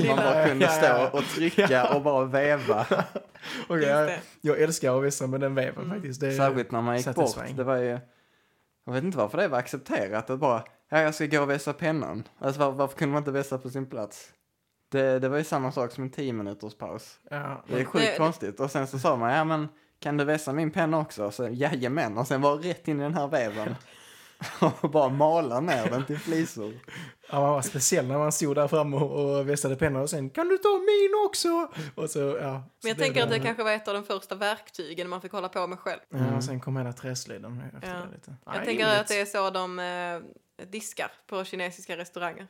[0.07, 2.85] Man bara kunde stå och trycka och bara väva.
[3.67, 5.89] Okej, Just jag, jag älskar att vässa med den väven Mm.
[5.97, 6.21] faktiskt.
[6.21, 7.35] Det är, Särskilt när man gick bort.
[7.55, 7.99] Det var ju...
[8.85, 11.73] Jag vet inte varför det var accepterat att bara, ja jag ska gå och vässa
[11.73, 12.23] pennan.
[12.39, 14.29] Alltså var, varför kunde man inte vässa på sin plats?
[14.91, 17.19] Det, det var ju samma sak som en 10 minuters paus.
[17.29, 18.59] ja, Det är sjukt Det- konstigt.
[18.59, 19.67] Och sen så sa man, ja men
[19.99, 21.31] kan du vässa min penna också?
[21.31, 23.75] Så jajamän, och sen var rätt in i den här väven.
[24.91, 26.73] bara mala ner den till flisor.
[27.31, 30.47] Ja, man var speciell när man stod där framme och, vässade pennan och sen kan
[30.47, 31.67] du ta min också?
[31.95, 32.51] Och så, ja.
[32.83, 35.49] Men jag tänker att det kanske var ett av de första verktygen man fick hålla
[35.49, 35.99] på med själv.
[36.09, 37.95] Ja, och sen kom hela träslöjden efter Ja.
[38.05, 38.35] det lite.
[38.45, 42.47] Jag tänker att det är så de eh, diskar på kinesiska restauranger.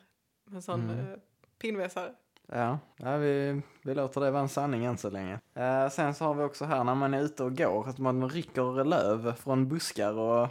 [0.52, 0.98] En sån Mm.
[1.12, 1.18] eh,
[1.60, 2.10] pinnvässare.
[2.52, 5.38] Ja, ja vi, vi låter det vara en sanning än så länge.
[5.56, 8.28] Eh, sen så har vi också här när man är ute och går, att man
[8.30, 10.48] rycker löv från buskar och,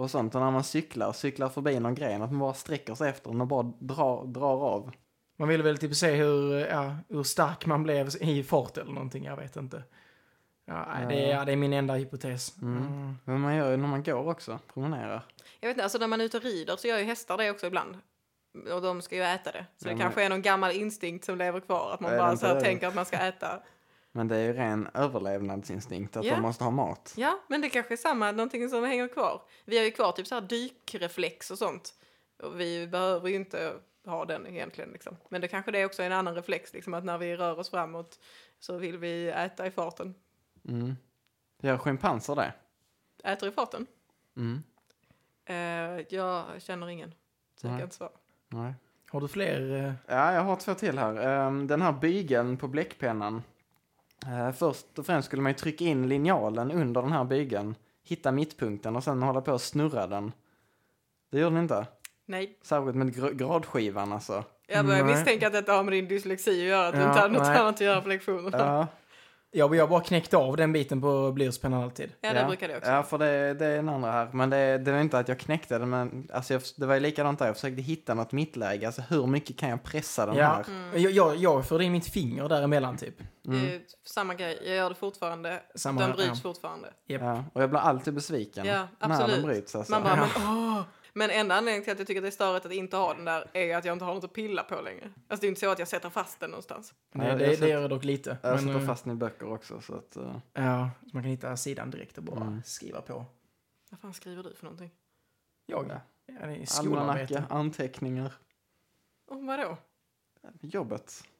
[0.00, 0.34] och sånt.
[0.34, 3.40] Och när man cyklar, cyklar förbi någon gren, att man bara sträcker sig efter den
[3.40, 4.90] och bara drar, drar av.
[5.38, 9.24] Man ville väl typ se hur, ja, hur stark man blev i fart eller någonting,
[9.24, 9.82] jag vet inte.
[10.66, 12.56] Ja, det, är, ja, det är min enda hypotes.
[12.62, 13.14] Mm.
[13.24, 15.22] Men man gör ju när man går också, promenerar.
[15.60, 17.50] Jag vet inte, alltså när man är ute och rider så gör ju hästar det
[17.50, 17.98] också ibland.
[18.72, 19.66] Och de ska ju äta det.
[19.76, 21.90] Så Ja, det men- kanske är någon gammal instinkt som lever kvar.
[21.94, 23.60] Att man bara så tänker att man ska äta.
[24.12, 26.34] Men det är ju ren överlevnadsinstinkt, att Ja.
[26.34, 27.14] de måste ha mat.
[27.16, 29.42] Ja, men det kanske är samma, någonting som hänger kvar.
[29.64, 31.94] Vi har ju kvar typ så här dykreflex och sånt.
[32.42, 35.16] Och vi behöver ju inte ha den egentligen liksom.
[35.28, 37.70] Men det kanske det är också en annan reflex liksom att när vi rör oss
[37.70, 38.18] framåt
[38.58, 40.14] så vill vi äta i farten.
[40.68, 40.96] Mm.
[41.62, 42.52] Gör schimpanser det?
[43.24, 43.86] Äter i farten?
[44.36, 44.62] Mm.
[45.44, 47.14] Eh, jag känner ingen.
[47.56, 47.78] Så jag Nej.
[47.80, 48.10] kan inte svara.
[48.48, 48.74] Nej.
[49.10, 49.72] Har du fler?
[49.86, 51.16] eh, Ja, jag har två till här.
[51.46, 53.42] Ehm, Den här bygeln på bläckpennan.
[54.26, 58.32] Eh, Först och främst skulle man ju trycka in linjalen under den här bygeln, hitta
[58.32, 60.32] mittpunkten och sen hålla på och snurra den.
[61.32, 61.86] Det gjorde ni inte?
[62.26, 64.44] Nej, Särskilt med gr- gradskivan alltså.
[64.66, 65.14] jag börjar Nej.
[65.14, 66.86] misstänka att detta har med din dyslexi att göra.
[66.88, 67.58] Att du Ja, inte hade något nej.
[67.58, 68.58] annat att göra på lektionerna.
[68.58, 68.86] Ja,
[69.52, 72.12] Jag, jag bara knäckte av den biten på blyertspennan alltid.
[72.20, 72.90] det brukar det också.
[72.90, 74.28] Ja, för det, det är en andra här.
[74.32, 77.00] Men det, det var inte att jag knäckte den, men alltså jag, det var ju
[77.00, 77.46] likadant där.
[77.46, 78.86] Jag försökte hitta något mittläge.
[78.86, 80.64] Alltså hur mycket kan jag pressa den Ja, här?
[80.68, 81.02] Mm.
[81.02, 83.14] jag, jag, jag förde in mitt finger däremellan typ.
[83.42, 84.58] Det är samma grej.
[84.66, 85.60] Jag gör det fortfarande.
[85.74, 86.34] Samma, Den bryts ja.
[86.42, 86.88] fortfarande.
[87.06, 87.22] Japp.
[87.22, 89.44] Ja, och jag blir alltid besviken Ja, när den absolut.
[89.44, 89.74] bryts.
[89.74, 89.92] Alltså.
[89.92, 90.26] Man bara, Ja.
[90.38, 90.82] men åh!
[91.12, 93.24] Men enda anledningen till att jag tycker att det är störigt att inte ha den
[93.24, 95.10] där är att jag inte har något att pilla på längre.
[95.28, 96.94] Alltså det är inte så att jag sätter fast den någonstans.
[97.12, 98.38] Nej, det, det sätter- gör jag dock lite.
[98.42, 99.80] Jag Men, sätter eh, fast den i böcker också.
[99.80, 102.62] Så att, eh, Ja, så man kan hitta sidan direkt och bara Mm.
[102.64, 103.24] skriva på.
[103.90, 104.90] Vad fan skriver du för någonting?
[105.66, 105.86] Jag?
[105.88, 106.00] Ja.
[106.26, 107.44] Ja, det är almanacka, skolarbete.
[107.50, 108.32] anteckningar,
[109.28, 109.76] Om vadå?
[110.60, 111.24] jobbet.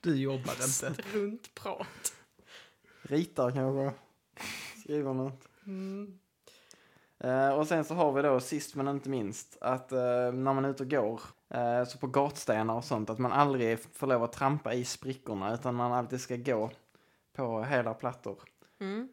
[0.00, 0.94] Du jobbar inte.
[1.02, 2.14] Struntprat.
[3.02, 3.98] Ritar kanske.
[4.80, 5.48] Skriver något.
[5.66, 6.18] Mm.
[7.18, 10.64] Eh, och sen så har vi då sist men inte minst att eh, när man
[10.64, 14.22] är ute och går, eh, så på gatstenar och sånt, att man aldrig får lov
[14.22, 16.70] att trampa i sprickorna utan man alltid ska gå
[17.36, 18.38] på hela plattor.
[18.80, 19.08] Mm.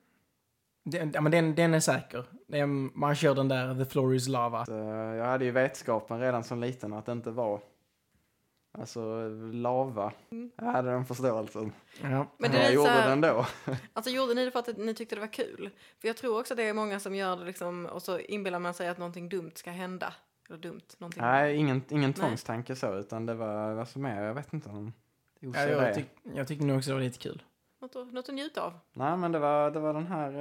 [0.86, 2.26] Den, ja, men den, den är säker.
[2.48, 4.66] Den, man kör den där The floor is lava.
[4.66, 7.62] Så, eh, jag hade ju vetskapen redan som liten att det inte var
[8.80, 10.12] Alltså lava.
[10.56, 11.72] Jag hade den förståelsen.
[12.02, 12.28] Ja.
[12.38, 13.46] Men det jag är så gjorde här- det ändå.
[13.94, 15.70] Alltså gjorde ni det för att ni tyckte det var kul?
[16.00, 18.74] För jag tror också det är många som gör det liksom och så inbillar man
[18.74, 20.14] sig att någonting dumt ska hända.
[20.50, 21.22] Eller dumt, någonting.
[21.24, 24.94] Nej, ingen, ingen tvångstanke så, utan det var vad som är, jag vet inte om
[25.40, 26.06] Ja, jag, tyck,
[26.36, 27.44] jag tyckte nog också det var lite kul.
[27.82, 28.74] Något, att, något att njuta av.
[28.94, 30.32] Nej, men det var, det var den här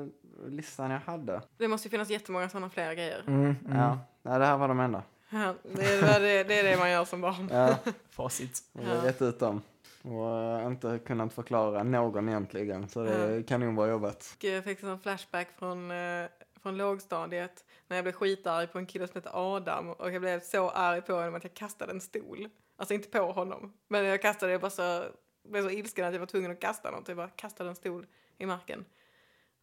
[0.00, 0.06] eh,
[0.48, 1.42] listan jag hade.
[1.56, 3.24] Det måste ju finnas jättemånga sådana fler grejer.
[3.26, 3.76] Mm, mm.
[3.78, 5.02] Ja, nej, det här var de enda.
[5.30, 7.48] Ja, det, är, det, det är det man gör som barn.
[7.52, 7.78] Ja,
[8.10, 8.62] Facit.
[8.74, 9.62] har rätt ut dem.
[10.02, 14.36] Och eh, inte kunnat förklara någon egentligen, så det är kanonbra jobbat.
[14.40, 16.26] Jag fick en sån flashback från, eh,
[16.62, 20.40] från lågstadiet när jag blev skitarg på en kille som hette Adam och jag blev
[20.40, 22.48] så arg på honom att jag kastade en stol.
[22.76, 25.04] Alltså inte på honom, men jag kastade, jag bara så,
[25.44, 27.08] blev så ilsken att jag var tvungen att kasta något.
[27.08, 28.06] Jag bara kastade en stol
[28.38, 28.84] i marken.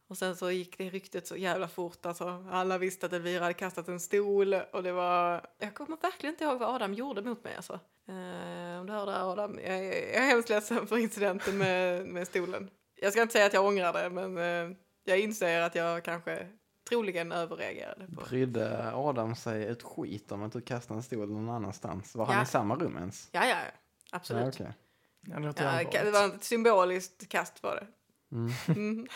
[0.08, 2.06] Och sen så gick det ryktet så jävla fort.
[2.06, 5.46] Alltså, alla visste att Elvira hade kastat en stol och det var...
[5.58, 7.72] Jag kommer verkligen inte ihåg vad Adam gjorde mot mig alltså.
[8.08, 11.58] Eh, om du hör det här Adam, jag, är- jag är hemskt ledsen för incidenten
[11.58, 12.70] med, med stolen.
[13.00, 14.38] Jag ska inte säga att jag ångrar det, men
[14.70, 16.46] eh, jag inser att jag kanske
[16.88, 18.06] troligen överreagerade.
[18.06, 18.24] På.
[18.28, 22.14] Brydde Adam sig ett skit om att du kastade en stol någon annanstans?
[22.14, 22.42] Var han Ja.
[22.42, 23.28] i samma rum ens?
[23.32, 23.56] Ja, ja,
[24.10, 24.58] absolut.
[24.60, 24.66] Ja,
[25.50, 25.88] okej.
[25.92, 27.86] Ja, det var ett symboliskt kast var det.
[28.32, 28.52] Mm.
[28.68, 29.06] Mm.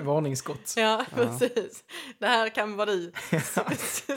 [0.06, 0.74] Varningsskott.
[0.76, 1.84] Ja, precis.
[2.18, 3.12] Det här kan vara du.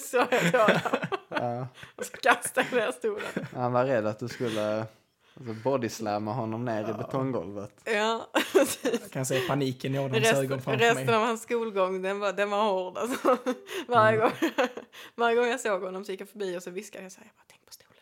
[0.01, 0.81] Så, jag Adam.
[1.29, 1.67] Ja.
[1.95, 3.47] Och så kastade jag ner stolen.
[3.55, 7.81] Han var rädd att du skulle alltså, bodyslamma honom ner i betonggolvet.
[7.83, 8.99] Ja, precis.
[9.01, 11.15] Jag kan se paniken i Adams ögon Rest, framför resten mig.
[11.15, 12.97] av hans skolgång, den var, den var hård.
[12.97, 13.37] Alltså.
[13.87, 14.31] Varje, gång,
[15.15, 17.27] varje gång jag såg honom så gick jag förbi och så viskade jag så här,
[17.27, 17.97] jag bara tänk på stolen.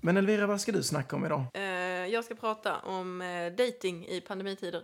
[0.00, 1.40] Men Elvira, vad ska du snacka om idag?
[1.54, 1.62] Eh,
[2.10, 4.82] jag ska prata om eh, dating i pandemitider.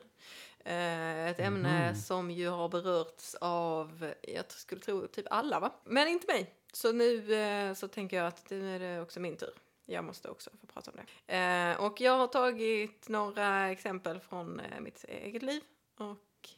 [0.65, 5.73] Eh, ett ämne som ju har berörts av, jag skulle tro, typ alla va?
[5.85, 6.55] Men inte mig.
[6.73, 9.51] Så nu eh, så tänker jag att nu är det också min tur.
[9.87, 11.37] Jag måste också få prata om det.
[11.37, 15.63] Eh, och jag har tagit några exempel från mitt eget liv
[15.97, 16.49] och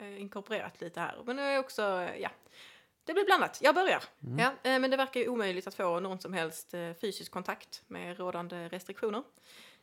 [0.00, 1.22] inkorporerat lite här.
[1.24, 2.30] Men det är också, eh, ja,
[3.04, 3.58] det blir blandat.
[3.62, 4.02] Jag börjar.
[4.38, 8.18] Ja, eh, men det verkar ju omöjligt att få någon som helst fysisk kontakt med
[8.18, 9.22] rådande restriktioner.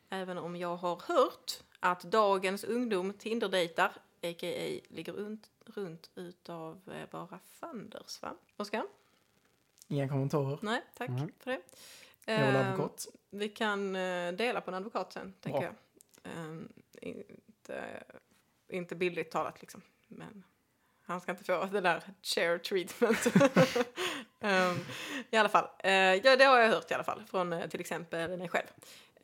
[0.08, 3.92] Även om jag har hört att dagens ungdom Tinder-dejtar,
[4.22, 4.80] a.k.a.
[4.88, 8.34] ligger runt, runt utav eh, bara fanders, va?
[8.56, 8.84] Oskar?
[9.88, 10.58] Inga kommentarer.
[10.62, 11.32] Nej, tack Mm.
[11.38, 11.60] för det.
[12.24, 13.06] Jag vill Ehm, advokat.
[13.30, 15.68] vi kan eh, dela på en advokat sen, tänker Bra.
[16.22, 16.32] jag.
[16.32, 18.02] Ehm, inte,
[18.68, 20.44] inte bildligt talat liksom, men
[21.02, 23.26] han ska inte få det där share treatment.
[24.40, 24.76] Ehm,
[25.30, 27.80] I alla fall, eh, ja, det har jag hört i alla fall från eh, till
[27.80, 28.66] exempel mig själv.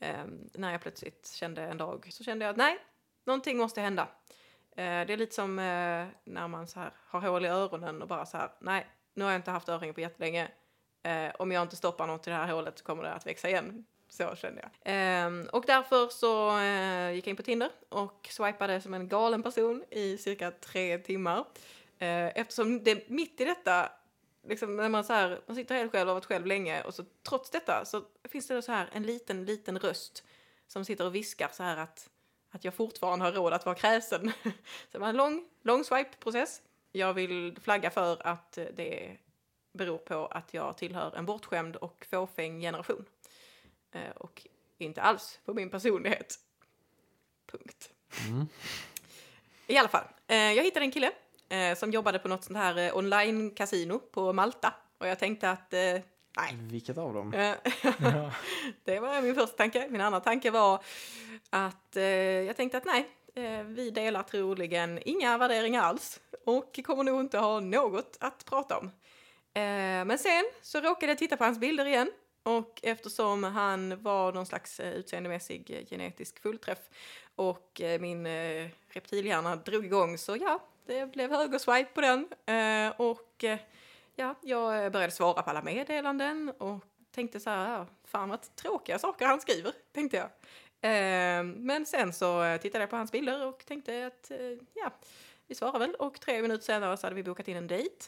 [0.03, 2.79] Ehm, när jag plötsligt kände en dag så kände jag att nej,
[3.25, 4.09] någonting måste hända.
[4.71, 8.09] Eh, det är lite som eh, när man så här har hål i öronen och
[8.09, 10.49] bara så här, nej, nu har jag inte haft öringar på jättelänge.
[11.03, 13.49] Eh, om jag inte stoppar något i det här hålet så kommer det att växa
[13.49, 13.85] igen.
[14.09, 15.27] Så kände jag.
[15.27, 19.43] Um, och därför så eh, gick jag in på Tinder och swipade som en galen
[19.43, 21.45] person i cirka tre timmar.
[21.99, 23.93] Eh, eftersom det mitt i detta,
[24.43, 26.95] liksom när man, så här, man sitter helt själv och har varit själv länge och
[26.95, 30.25] så trots detta så finns det så här en liten, liten röst
[30.67, 32.11] som sitter och viskar så här att,
[32.51, 34.33] att jag fortfarande har råd att vara kräsen.
[34.43, 34.51] så
[34.91, 36.63] det var en lång, lång swipe-process.
[36.93, 39.17] Jag vill flagga för att det
[39.73, 43.05] beror på att jag tillhör en bortskämd och fåfäng generation.
[43.93, 44.47] Eh, och
[44.79, 46.39] inte alls på min personlighet.
[47.47, 47.91] Punkt.
[48.29, 48.47] Mm.
[49.67, 51.13] I alla fall, eh, jag hittade en kille
[51.53, 54.75] eh, som jobbade på något sånt här eh, online-casino på Malta.
[54.99, 55.81] Och jag tänkte att, eh,
[56.37, 56.57] nej.
[56.61, 57.35] Vilket av dem?
[57.35, 57.55] Eh,
[58.03, 58.33] Ja.
[58.85, 59.87] det var min första tanke.
[59.91, 60.85] Min andra tanke var
[61.51, 67.05] att eh, jag tänkte att nej, eh, vi delar troligen inga värderingar alls och kommer
[67.05, 68.87] nog inte ha något att prata om.
[69.55, 72.11] Eh, men sen så råkade jag titta på hans bilder igen
[72.43, 76.79] och eftersom han var någon slags utseendemässig genetisk fullträff
[77.37, 78.27] och min
[78.89, 83.59] reptilhjärna drog igång så ja, det blev högerswipe på den eh, och eh,
[84.17, 88.99] ja, jag började svara på alla meddelanden och tänkte så här, ja, fan vad tråkiga
[88.99, 90.27] saker han skriver, tänkte jag.
[90.91, 94.39] Eh, men sen så tittade jag på hans bilder och tänkte att eh,
[94.75, 94.93] ja,
[95.47, 98.05] vi svarar väl och tre minuter senare så hade vi bokat in en dejt.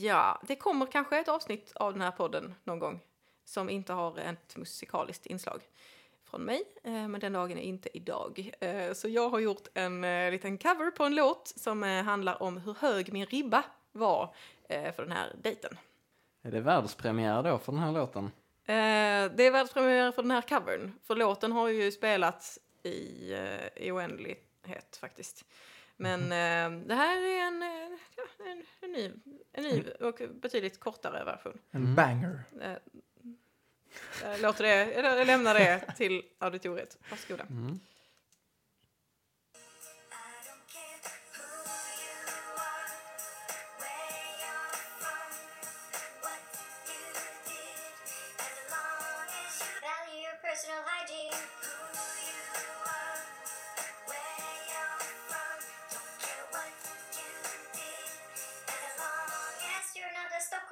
[0.00, 3.00] Ja, det kommer kanske ett avsnitt av den här podden någon gång
[3.44, 5.62] som inte har ett musikaliskt inslag
[6.30, 8.50] från mig, eh, men den dagen är inte idag.
[8.60, 12.56] Eh, så jag har gjort en eh, liten cover på en låt som handlar om
[12.56, 14.34] hur hög min ribba var
[14.68, 15.78] för den här dejten.
[16.42, 18.30] Är det världspremiär då för den här låten?
[19.36, 23.34] Det är världspremiär för den här covern, för låten har ju spelats i,
[23.76, 25.44] i oändlighet faktiskt.
[26.00, 27.62] Men eh, det här är en,
[28.16, 29.12] ja, en, en, ny,
[29.52, 31.58] en ny och betydligt kortare version.
[31.70, 32.40] En banger.
[34.22, 36.96] Jag låter det, jag lämnar det till auditoriet.
[37.10, 37.44] Varsågoda.
[37.50, 37.80] Mm.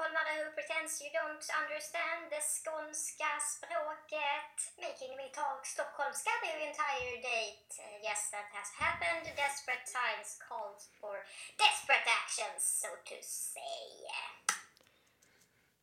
[0.06, 4.54] Stockholmare who pretends you don't understand the skånska språket.
[4.86, 7.70] Making me talk stockholmska the entire date.
[7.78, 9.24] Uh, yes, that has happened.
[9.44, 11.14] Desperate times called for
[11.64, 13.86] desperate actions, so to say.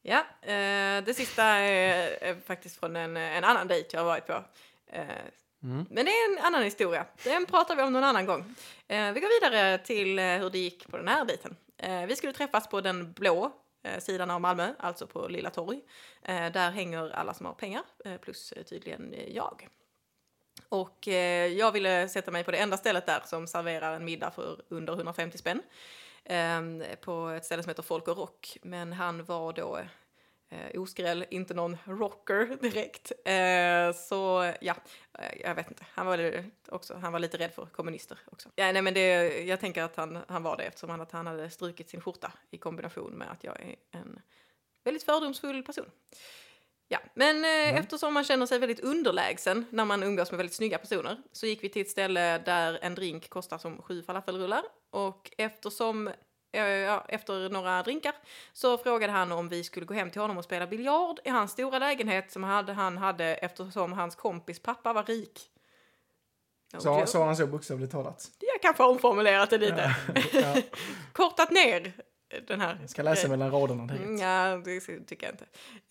[0.02, 4.28] Ja, eh, det sista är, är faktiskt från en, en annan dejt jag har varit
[4.28, 4.44] på.
[4.88, 5.26] Eh,
[5.64, 5.86] Mm.
[5.90, 7.06] Men det är en annan historia.
[7.24, 8.56] Den pratar vi om någon annan gång.
[8.88, 11.56] Eh, vi går vidare till eh, hur det gick på den här dejten.
[11.78, 13.52] Eh, vi skulle träffas på den blå eh,
[13.84, 15.82] Eh, sidan av Malmö, alltså på Lilla Torg.
[16.22, 19.68] Eh, där hänger alla som har pengar, eh, plus tydligen jag.
[20.70, 21.08] Och
[21.58, 24.94] jag ville sätta mig på det enda stället där som serverar en middag för under
[24.94, 25.62] 150 spänn.
[26.26, 28.58] Ehm, på ett ställe som heter Folk och Rock.
[28.62, 29.80] Men han var då
[30.54, 33.12] eh, oskräll, inte någon rocker direkt.
[33.26, 34.76] Eh, så ja,
[35.20, 35.86] eh, jag vet inte.
[35.92, 38.50] Han var, också, han var lite rädd för kommunister också.
[38.56, 41.28] Ja, nej, men det, jag tänker att han, han var det eftersom han, att han
[41.28, 44.20] hade strukit sin skjorta i kombination med att jag är en
[44.84, 45.90] väldigt fördomsfull person.
[46.88, 50.78] Ja, men eh, eftersom man känner sig väldigt underlägsen när man umgås med väldigt snygga
[50.78, 55.32] personer så gick vi till ett ställe där en drink kostar som sju falafelrullar och
[55.38, 56.10] eftersom
[57.08, 58.14] efter några drinkar
[58.54, 61.52] så frågade han om vi skulle gå hem till honom och spela biljard i hans
[61.52, 65.50] stora lägenhet som han hade eftersom hans kompis pappa var rik.
[66.78, 68.32] Så, så han så bokstavligt talat.
[68.40, 69.96] Jag kanske har omformulerat det lite.
[70.34, 70.56] Ja.
[71.14, 71.94] Kortat ner
[72.48, 72.78] den här.
[72.82, 74.04] Jag ska läsa mellan raderna direkt.
[74.04, 75.46] Mm, Ja, det tycker jag inte.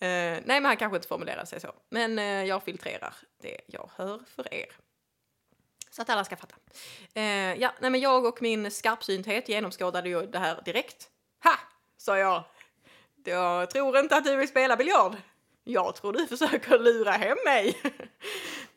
[0.05, 1.71] Eh, nej, men han kanske inte formulerar sig så.
[1.89, 4.65] Men eh, jag filtrerar det jag hör för er.
[5.93, 6.55] Så att alla ska fatta.
[7.13, 11.09] Eh, ja, nej, men jag och min skarpsynthet genomskådade ju det här direkt.
[11.43, 11.55] Ha!
[11.97, 12.43] sa jag.
[13.23, 15.15] Jag tror inte att du vill spela biljard.
[15.63, 17.77] Jag tror du försöker lura hem mig.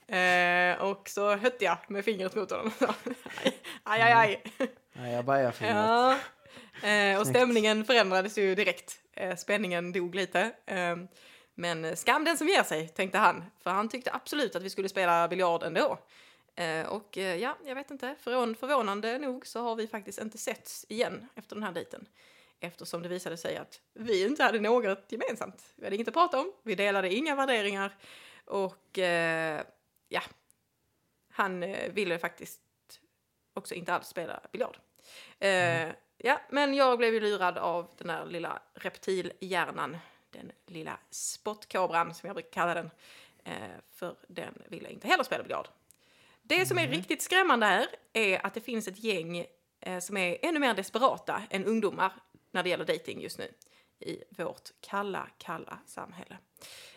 [0.21, 2.73] eh, och så hötte jag med fingret mot honom.
[3.83, 4.43] aj, aj, aj.
[4.93, 5.77] Nej, jag bajar fingret.
[5.77, 6.17] Ja.
[6.89, 9.01] Eh, och stämningen förändrades ju direkt.
[9.13, 10.53] Eh, spänningen dog lite.
[10.67, 10.97] Eh,
[11.55, 13.45] men skam den som ger sig, tänkte han.
[13.63, 15.99] För han tyckte absolut att vi skulle spela biljard ändå.
[16.57, 20.39] Eh, och eh, ja, jag vet inte, förvån- förvånande nog så har vi faktiskt inte
[20.39, 22.09] setts igen efter den här dejten.
[22.61, 25.73] Eftersom det visade sig att vi inte hade något gemensamt.
[25.77, 27.97] Vi hade inget att prata om, vi delade inga värderingar
[28.45, 29.63] och eh,
[30.09, 30.23] ja,
[31.31, 32.61] han ville faktiskt
[33.55, 34.79] också inte alls spela biljard.
[35.39, 39.97] Eh, ja, men jag blev ju lurad av den där lilla reptilhjärnan,
[40.31, 42.91] den lilla spottkobran som jag brukar kalla den,
[43.93, 45.69] för den ville inte heller spela biljard.
[46.49, 49.47] Det som är riktigt skrämmande här är att det finns ett gäng
[49.81, 52.13] eh, som är ännu mer desperata än ungdomar
[52.51, 53.49] när det gäller dating just nu
[54.01, 56.39] i vårt kalla, kalla samhälle.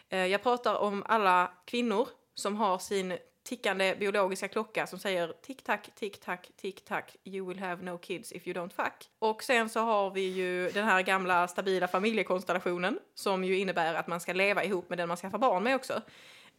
[0.09, 5.89] Eh, jag pratar om alla kvinnor som har sin tickande biologiska klocka som säger tick-tack,
[5.95, 9.09] tick-tack, tick-tack, you will have no kids if you don't fuck.
[9.19, 14.07] Och sen så har vi ju den här gamla stabila familjekonstellationen som ju innebär att
[14.07, 16.01] man ska leva ihop med den man skaffar barn med också.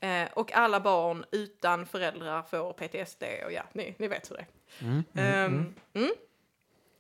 [0.01, 4.43] Eh, och alla barn utan föräldrar får PTSD och ja, ni, ni vet hur det
[4.43, 5.03] är.
[5.15, 6.11] Ehm, mm.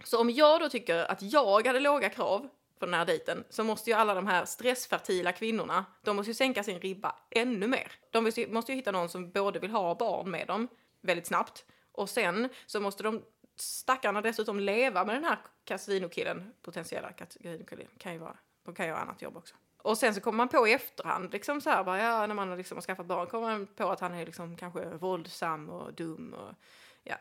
[0.04, 3.64] Så om jag då tycker att jag hade låga krav på den här dejten så
[3.64, 7.92] måste ju alla de här stressfertila kvinnorna, de måste ju sänka sin ribba ännu mer.
[8.10, 10.68] De måste ju, måste ju hitta någon som både vill ha barn med dem
[11.00, 13.22] väldigt snabbt och sen så måste de
[13.56, 18.92] stackarna dessutom leva med den här kasinokillen, potentiella kasinokillen, kan ju vara, de kan ju
[18.92, 19.54] ha annat jobb också.
[19.82, 22.48] Och sen så kommer man på i efterhand, liksom så här, bara, ja, när man
[22.48, 26.34] har liksom skaffat barn, kommer man på att han är liksom kanske våldsam och dum
[26.34, 26.54] och
[27.04, 27.14] ja.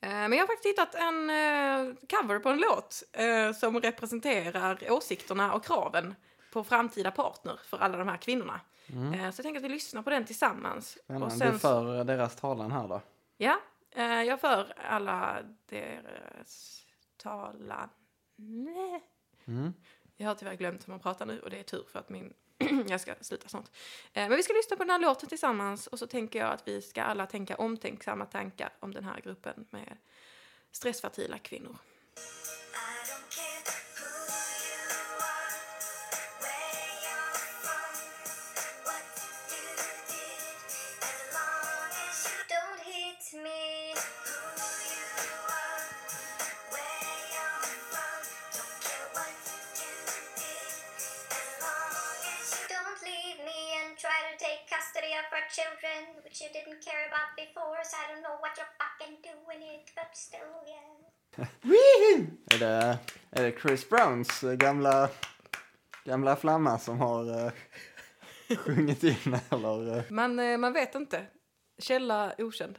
[0.00, 4.92] Eh, Men jag har faktiskt hittat en eh, cover på en låt eh, som representerar
[4.92, 6.14] åsikterna och kraven
[6.52, 8.60] på framtida partner för alla de här kvinnorna.
[8.86, 10.98] Eh, så jag tänker att vi lyssnar på den tillsammans.
[11.04, 11.26] Spännande.
[11.26, 13.00] Och Du sen, för deras talan här då?
[13.36, 13.58] ja,
[14.26, 15.36] jag för alla
[15.66, 16.82] deras
[17.16, 17.88] talan.
[19.46, 19.72] Mm.
[20.16, 22.34] Jag har tyvärr glömt hur man pratar nu och det är tur för att min
[22.88, 23.68] jag ska sluta snart.
[24.12, 26.68] Eh, men vi ska lyssna på den här låten tillsammans och så tänker jag att
[26.68, 29.96] vi ska alla tänka omtänksamma tankar om den här gruppen med
[30.70, 31.76] stressfertila kvinnor.
[56.56, 57.78] Didn't care about before.
[57.90, 61.04] So I don't know what you're fucking doing it, but still, yeah.
[62.54, 62.98] Är det,
[63.30, 65.08] är det Chris Browns eh, gamla,
[66.04, 67.52] gamla flamma som har uh,
[68.58, 69.98] sjungit in eller?
[69.98, 70.04] eh?
[70.10, 71.26] Man, man vet inte.
[71.78, 72.78] Källa okänd.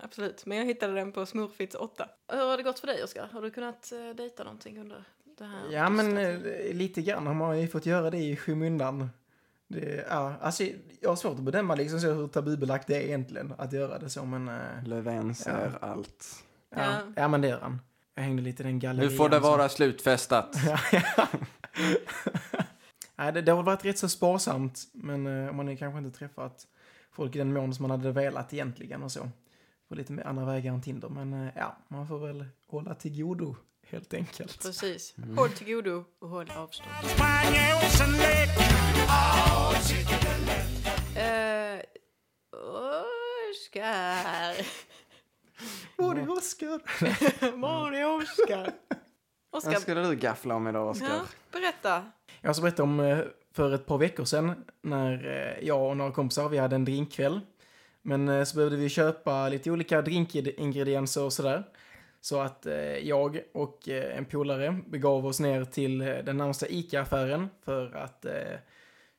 [0.00, 2.08] Absolut, men jag hittade den på Smurfits 8.
[2.32, 3.26] Hur har det gått för dig, Oskar?
[3.32, 5.04] Har du kunnat dejta någonting under
[5.38, 5.72] det här?
[5.72, 6.38] Ja, men
[6.78, 9.08] lite grann har man ju fått göra det i skymundan.
[9.72, 10.64] Det, ja, alltså,
[11.00, 14.10] jag har svårt att bedöma liksom så hur tabubelagt det är egentligen att göra det
[14.10, 14.48] så, men...
[14.48, 16.44] eh, Löfven ser allt.
[16.70, 16.98] Ja, Ja.
[17.16, 17.28] ja.
[17.28, 17.80] men det gör han.
[18.14, 19.10] Jag hängde lite i den gallerian.
[19.12, 20.56] Nu får det vara slutfestat.
[23.16, 26.66] Nej, det, det har varit rätt så sparsamt, men eh, man har kanske inte träffat
[27.12, 29.28] folk i den mån som man hade velat egentligen och så.
[29.88, 33.56] På lite andra vägar än Tinder, men eh, ja, man får väl hålla till godo
[33.92, 34.62] helt enkelt.
[34.62, 35.14] Precis.
[35.36, 36.90] Håll till godo och håll avstånd.
[41.16, 41.80] Eh,
[43.50, 44.66] Oskar.
[45.96, 46.80] Var det Oskar?
[47.56, 48.72] Var är Oskar?
[49.50, 51.06] Vad Oskar, skulle du gaffla om idag, Oskar?
[51.06, 52.04] ja, berätta.
[52.40, 53.18] Jag ska berätta om eh,
[53.54, 55.26] för ett par veckor sedan när
[55.58, 57.40] eh, jag och några kompisar, vi hade en drinkkväll.
[58.02, 61.64] Men så behövde vi köpa lite olika drinkingredienser och sådär.
[62.22, 66.66] Så att eh, jag och eh, en polare begav oss ner till eh, den närmsta
[66.68, 68.32] ICA-affären för att eh,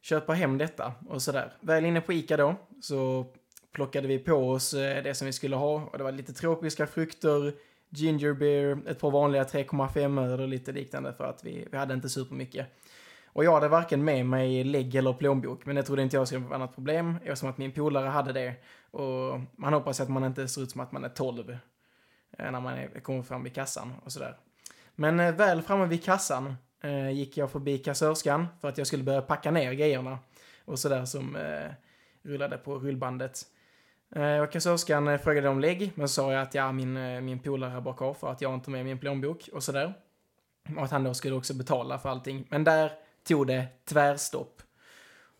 [0.01, 1.53] köpa hem detta och sådär.
[1.59, 3.25] Väl inne på ICA då så
[3.71, 6.87] plockade vi på oss eh, det som vi skulle ha och det var lite tropiska
[6.87, 7.53] frukter,
[7.89, 11.93] ginger beer, ett par vanliga 3,5 öl och lite liknande för att vi, vi hade
[11.93, 12.67] inte supermycket.
[13.25, 16.45] Och jag hade varken med mig lägg eller plånbok, men det trodde inte jag skulle
[16.45, 18.53] vara något problem eftersom att min polare hade det.
[18.91, 21.57] Och man hoppas att man inte ser ut som att man är 12
[22.37, 24.37] Eh, när man är, kommer fram vid kassan och sådär.
[24.95, 29.03] Men eh, väl framme vid kassan eh, gick jag förbi kassörskan för att jag skulle
[29.03, 30.19] börja packa ner grejerna
[30.65, 31.71] och sådär som eh,
[32.23, 33.45] rullade på rullbandet.
[34.15, 37.21] Eh, och kassörskan eh, frågade om lägg, men så sa jag att ja, min, eh,
[37.21, 39.93] min polare bak av för att jag inte har med min plånbok och sådär.
[40.77, 42.47] Och att han då skulle också betala för allting.
[42.49, 42.91] Men där
[43.27, 44.61] tog det tvärstopp.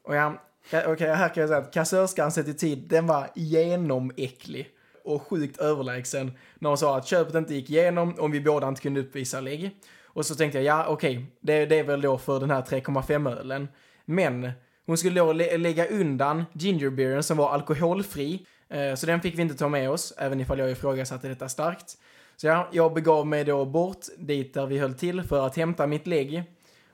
[0.04, 3.30] Och ja, okej, okej, här kan jag säga att kassörskan sett i tid, den var
[3.36, 4.70] genomäcklig
[5.04, 8.82] och sjukt överlägsen när hon sa att köpet inte gick igenom om vi båda inte
[8.82, 9.72] kunde uppvisa lägg.
[10.04, 13.40] Och så tänkte jag, ja okej, det, det är väl då för den här 3,5
[13.40, 13.68] ölen.
[14.06, 14.52] Men
[14.86, 18.46] hon skulle då lä- lägga undan gingerbeeren som var alkoholfri.
[18.70, 21.98] Eh, så den fick vi inte ta med oss, även ifall jag ifrågasatte detta starkt.
[22.36, 25.88] Så ja, jag begav mig då bort dit där vi höll till för att hämta
[25.88, 26.44] mitt lägg.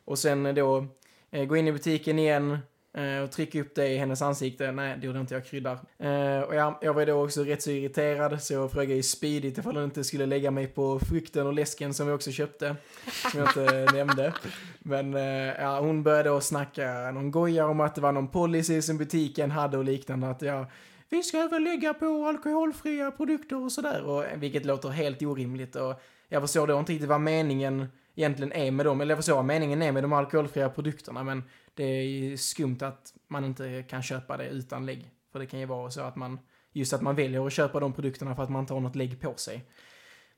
[0.05, 0.85] Och sen då
[1.31, 2.57] eh, gå in i butiken igen
[3.23, 4.71] och trycka upp det i hennes ansikte.
[4.71, 5.79] Nej, det gjorde inte jag kryddar.
[5.97, 9.57] Eh, och ja, jag var då också rätt så irriterad så jag frågade ju Speedigt
[9.57, 12.75] ifall hon inte skulle lägga mig på frukten och läsken som vi också köpte.
[13.31, 14.33] Som jag inte nämnde.
[14.79, 18.81] Men eh, ja, hon började då snacka någon goja om att det var någon policy
[18.81, 20.29] som butiken hade och liknande.
[20.29, 20.65] Att ja,
[21.09, 24.03] vi ska väl lägga på alkoholfria produkter och sådär.
[24.03, 25.75] Och, vilket låter helt orimligt.
[25.75, 29.01] Och jag förstår då inte riktigt vad meningen egentligen är med dem.
[29.01, 31.23] Eller jag förstår vad meningen är med de alkoholfria produkterna.
[31.23, 31.43] Men
[31.79, 35.09] det är ju skumt att man inte kan köpa det utan lägg.
[35.31, 36.39] För det kan ju vara så att man,
[36.71, 39.21] just att man väljer att köpa de produkterna för att man inte har något lägg
[39.21, 39.65] på sig.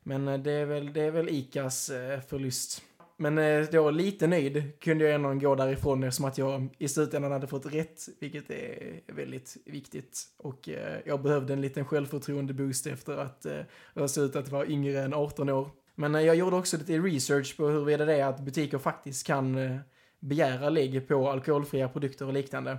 [0.03, 2.81] Men eh, det är väl, det är väl ICAs eh, förlust.
[3.17, 7.31] Men eh, då lite nöjd kunde jag ändå gå därifrån eftersom att jag i slutändan
[7.31, 10.23] hade fått rätt, vilket är väldigt viktigt.
[10.37, 10.69] Och
[11.05, 13.45] jag behövde en liten självförtroende-boost efter att
[13.95, 15.69] ha sett ut att vara yngre än 18 år.
[15.95, 19.57] Men jag gjorde också lite research på huruvida det är att butiker faktiskt kan
[20.21, 22.77] begära lägg på alkoholfria produkter och liknande.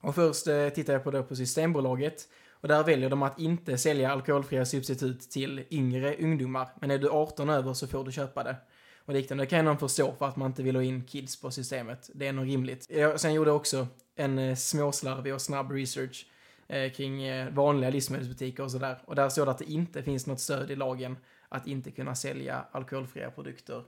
[0.00, 3.78] Och först eh, tittade jag på det på Systembolaget och där väljer de att inte
[3.78, 6.68] sälja alkoholfria substitut till yngre ungdomar.
[6.80, 8.56] Men är du 18 över så får du köpa det.
[9.04, 9.44] Och liknande.
[9.44, 12.10] Det kan jag nog förstå för att man inte vill ha in kids på systemet.
[12.14, 12.86] Det är nog rimligt.
[12.90, 13.86] Jag sen gjorde jag också
[14.16, 16.26] en eh, småslarvig och snabb research
[16.68, 18.98] eh, kring eh, vanliga livsmedelsbutiker och sådär.
[19.04, 21.16] Och där står det att det inte finns något stöd i lagen
[21.48, 23.82] att inte kunna sälja alkoholfria produkter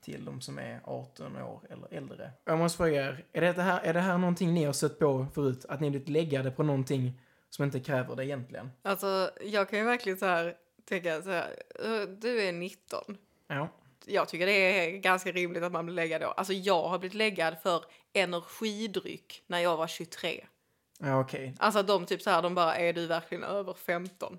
[0.00, 2.30] till de som är 18 år eller äldre.
[2.44, 5.26] Jag måste fråga er, är det här, är det här någonting ni har stött på
[5.34, 5.64] förut?
[5.68, 7.20] Att ni blivit läggade på någonting
[7.50, 8.70] som inte kräver det egentligen?
[8.82, 10.54] Alltså, jag kan ju verkligen så här
[10.88, 13.16] tänka så här, "Eh, du är 19.
[13.48, 13.68] Ja.
[14.06, 16.26] Jag tycker det är ganska rimligt att man blir läggad då.
[16.26, 20.44] Alltså jag har blivit läggad för energidryck när jag var 23.
[20.98, 21.54] Ja, okej.
[21.58, 24.38] Alltså att de typ så här, de bara, är du verkligen över 15?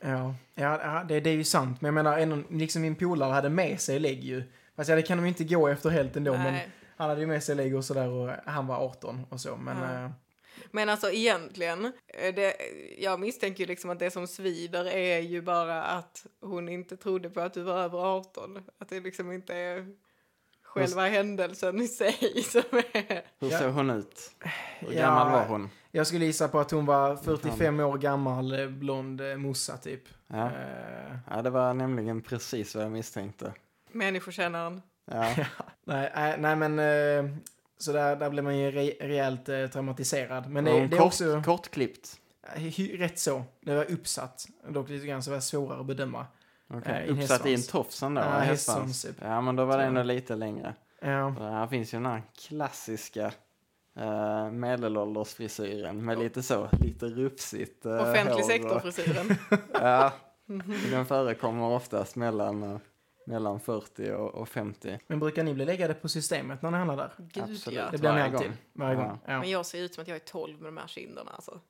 [0.00, 1.80] Ja, ja ja, det, det är ju sant.
[1.80, 4.42] Men jag menar, en, liksom min polare hade med sig lägg ju.
[4.78, 6.32] Fast ja, det kan de inte gå efter helt ändå.
[6.32, 6.68] Men Nej.
[6.96, 9.56] han hade ju med sig lägg och sådär och han var 18 och så.
[9.56, 10.04] Men Ja.
[10.04, 10.10] eh,
[10.70, 12.54] Men alltså egentligen, eh, det,
[12.98, 17.30] jag misstänker ju liksom att det som svider är ju bara att hon inte trodde
[17.30, 18.58] på att du var över 18.
[18.80, 19.86] Att det liksom inte är
[20.62, 22.62] själva händelsen i sig som
[22.92, 23.22] är...
[23.40, 24.30] Hur såg hon ut?
[24.78, 25.00] Hur Ja.
[25.00, 25.70] gammal var hon?
[25.90, 30.02] jag skulle gissa på att hon var 45 år gammal, eh, blond morsa typ.
[30.26, 30.46] Ja.
[30.46, 33.52] Eh, ja, det var nämligen precis vad jag misstänkte.
[33.92, 34.82] Människokännaren.
[35.04, 35.34] Ja,
[35.84, 37.36] nej, nej, nej, men eh,
[37.78, 40.50] så där, där blev man ju re, rejält eh, traumatiserad.
[40.50, 42.20] Men det, hon det är kort, också kortklippt.
[42.54, 43.44] eh, rätt så.
[43.60, 44.46] Det var uppsatt.
[44.68, 46.26] Dock lite grann så var det svårare att bedöma.
[46.74, 47.06] Okay.
[47.06, 48.20] Eh, Uppsatt i en tofs ändå?
[48.20, 49.16] Ja, hästsvans, typ.
[49.20, 50.74] Ja, men då var det ändå lite längre.
[51.00, 51.34] Ja.
[51.38, 53.32] För Här finns ju den här klassiska
[54.00, 59.36] uh, medelåldersfrisyren med lite så, lite rufsigt uh, Offentlig sektor-frisyren.
[59.72, 60.12] Ja,
[60.90, 62.78] den förekommer oftast mellan, eh,
[63.28, 64.98] mellan 40 och, och 50.
[65.06, 67.12] Men brukar ni bli läggade på systemet när ni handlar där?
[67.18, 67.78] Gud Absolut.
[67.78, 67.88] ja.
[67.90, 68.48] Det blir ni Varje alltid.
[68.48, 68.56] gång.
[68.72, 69.06] Varje Ja.
[69.08, 69.18] gång.
[69.26, 69.38] Ja.
[69.40, 71.60] Men jag ser ut som att jag är 12 med de här kinderna alltså.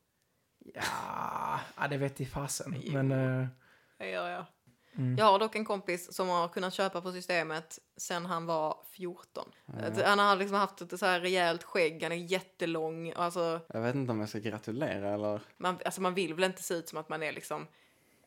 [0.74, 2.74] Ja, ja, det vet i fasen.
[2.82, 2.92] Jo.
[2.92, 3.46] Men eh,
[3.98, 4.44] Det gör jag.
[4.96, 5.16] Mm.
[5.18, 9.48] Jag har dock en kompis som har kunnat köpa på systemet sen han var 14.
[9.66, 13.12] Att Han har liksom haft ett så här rejält skägg, han är jättelång.
[13.16, 15.40] Alltså Jag vet inte om jag ska gratulera eller...
[15.56, 17.66] man, alltså man vill väl inte se ut som att man är liksom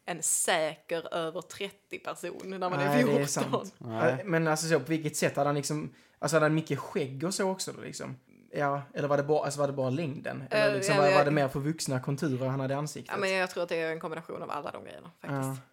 [0.05, 3.15] en säker över 30 person när man är nej, 14.
[3.15, 3.73] det är sant.
[3.77, 4.15] Nej.
[4.19, 7.23] Ja, Men alltså så, på vilket sätt hade han liksom, alltså hade han mycket skägg
[7.23, 8.15] och så också då liksom?
[8.53, 10.43] Ja, eller var det bara, alltså var det bara längden?
[10.51, 12.77] Eller Eh, liksom, ja, var, jag- var det mer för vuxna konturer han hade i
[12.77, 13.11] ansiktet?
[13.15, 15.27] Ja, men jag tror att det är en kombination av alla de grejerna Ja.
[15.27, 15.67] faktiskt.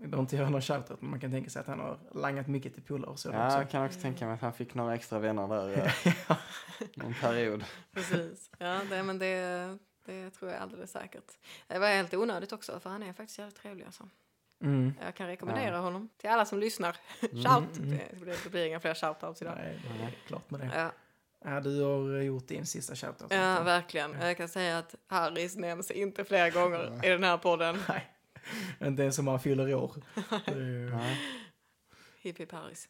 [0.00, 2.46] Vi behöver inte göra någon shoutout, men man kan tänka sig att han har langat
[2.48, 3.58] mycket till polare och så Ja, också.
[3.58, 6.12] jag kan också tänka mig att han fick några extra vänner där eh,
[6.94, 7.64] någon period.
[7.94, 8.50] Precis.
[8.58, 11.32] Ja, det, men det, det tror jag alldeles säkert.
[11.66, 14.08] Det var helt onödigt också, för han är faktiskt jävligt trevlig alltså.
[14.60, 14.94] Mm.
[15.00, 16.92] Jag kan rekommendera honom till alla som lyssnar.
[17.20, 17.78] Shout!
[17.78, 17.98] mm.
[18.10, 19.54] Det, blir, det blir inga fler shoutouts idag.
[19.56, 20.70] Nej, är klart med det.
[20.74, 20.90] Ja,
[21.44, 23.32] Ja, du har gjort din sista shoutout.
[23.32, 24.16] ja, verkligen.
[24.20, 27.78] Jag kan säga att Harris nämns inte flera gånger i den här podden.
[27.88, 28.08] Nej,
[28.80, 29.92] inte ens om man fyller år.
[30.90, 31.20] Nej.
[32.22, 32.88] Hipp hipp Harris.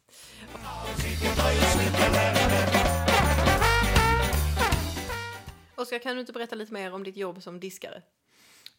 [5.83, 8.03] Oskar, kan du inte berätta lite mer om ditt jobb som diskare?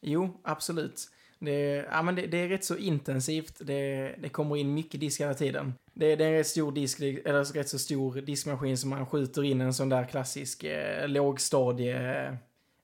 [0.01, 1.10] Jo, absolut.
[1.39, 3.56] Det, ja, men det, det är rätt så intensivt.
[3.60, 5.74] Det, det kommer in mycket disk hela tiden.
[5.93, 9.43] Det, det är en rätt stor disk, eller rätt så stor diskmaskin som man skjuter
[9.43, 12.38] in en sån där klassisk eh, lågstadie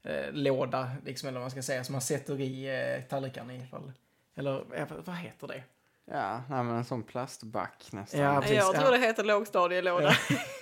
[0.04, 3.60] eh, låda, liksom, eller vad man ska säga, som man sätter i eh, tallrikarna i
[3.60, 3.92] fall.
[4.36, 4.64] Eller
[5.06, 5.64] vad heter det?
[6.12, 8.20] Ja, nej, men en sån plastback nästan.
[8.20, 8.58] Ja, precis.
[8.58, 8.92] Jag tror ja.
[8.92, 10.14] det heter lågstadielåda.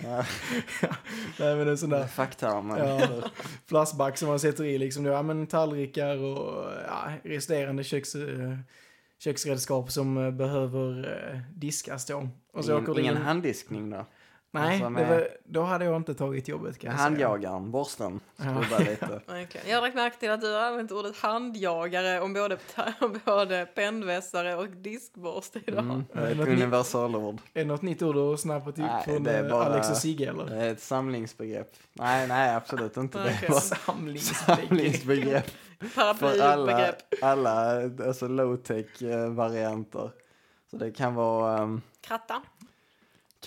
[0.04, 0.26] Ja.
[1.40, 2.78] Nej, men en sån där Facktermen.
[2.78, 3.08] ja,
[3.68, 8.58] plastback som man sätter i liksom då, ja, men tallrikar och ja, resterande köks, eh,
[9.20, 12.30] köksredskap som eh, behöver eh, diskas då.
[12.54, 13.22] Och så åker Ingen, det ingen in.
[13.22, 14.06] handdiskning då?
[14.52, 17.04] Nej, alltså det med- var, då hade jag inte tagit jobbet kan jag säga.
[17.10, 19.22] Handjagaren, borsten, skrubba lite.
[19.28, 19.70] Verkligen.
[19.70, 22.58] Jag har lagt märke till att du har använt ordet handjagare om både,
[23.02, 25.80] om både pennvässare och diskborste idag.
[25.84, 27.36] Mm, det är det ett universalord.
[27.54, 29.66] Är det något nytt ord du har snappat upp Nej, från det är eh, bara-
[29.66, 30.46] Alex och Sigge eller?
[30.46, 31.72] Det är ett samlingsbegrepp.
[31.94, 33.18] Nej, nej, absolut inte.
[33.24, 33.50] Det är Okej.
[33.50, 34.68] bara Samlingsbegrepp.
[34.68, 35.46] samlingsbegrepp
[35.80, 40.12] för alla, alla alltså low-tech eh, varianter.
[40.72, 42.42] Så det kan vara um, Kratta.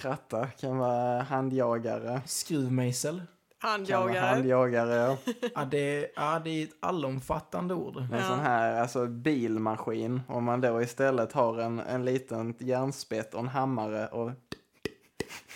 [0.01, 3.14] Kratta, kan vara handjagare, Skruvmejsel.
[3.61, 4.18] kan vara Handjagare.
[4.26, 5.16] handjagare, ja.
[5.55, 7.96] Ja, det, ja, det är ett allomfattande ord.
[7.96, 8.22] En Ja.
[8.28, 13.48] sån här alltså bilmaskin, om man då istället har en, en liten järnspett och en
[13.48, 14.30] hammare och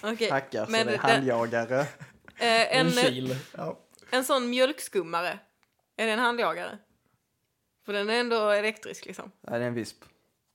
[0.03, 0.31] Okej.
[0.31, 1.81] hackar så men det är handjagare.
[1.81, 3.37] Eh, En en, kil.
[3.57, 3.79] Ja.
[4.11, 5.39] en sån mjölkskummare.
[5.97, 6.79] Är det en handjagare?
[7.87, 9.31] För den är ändå elektrisk liksom.
[9.41, 10.05] Ja, det är en visp.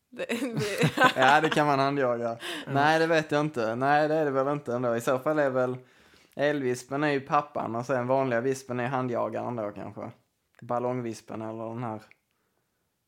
[0.09, 2.37] Det, det, Ja, det kan man handjaga.
[2.67, 3.75] Nej, det vet jag inte.
[3.75, 4.95] Nej, det är det väl inte ändå.
[4.95, 5.77] I så fall är väl
[6.35, 10.11] elvispen är ju pappan och sen vanliga vispen är handjagaren då kanske.
[10.61, 12.01] Ballongvispen eller den här,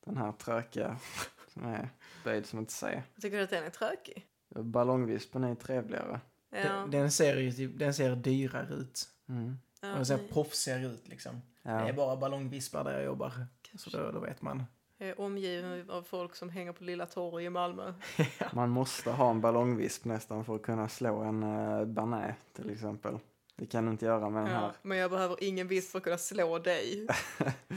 [0.06, 0.97] den här trökiga
[1.54, 1.89] som är
[2.24, 3.04] böjd som ett C.
[3.16, 4.26] jag tycker att den är tråkig.
[4.56, 6.20] Ballongvispen är trevligare.
[6.49, 6.60] Ja.
[6.64, 9.08] Den, den ser ju typ, den ser dyrare ut.
[9.30, 9.58] Mm.
[9.82, 11.41] ja, Och ser proffsigare ut liksom.
[11.64, 11.93] Det är Ja.
[11.93, 13.34] bara ballongvispar där jag jobbar.
[13.78, 14.64] Så då, då vet man.
[15.02, 17.93] Är omgiven av folk som hänger på Lilla Torg i Malmö.
[18.54, 23.20] Man måste ha en ballongvisp nästan för att kunna slå en uh, banä till exempel.
[23.56, 25.97] Det kan du inte göra med den Ja, här men jag behöver ingen visp för
[25.97, 27.08] att kunna slå dig.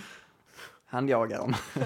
[0.85, 1.55] handjagaren.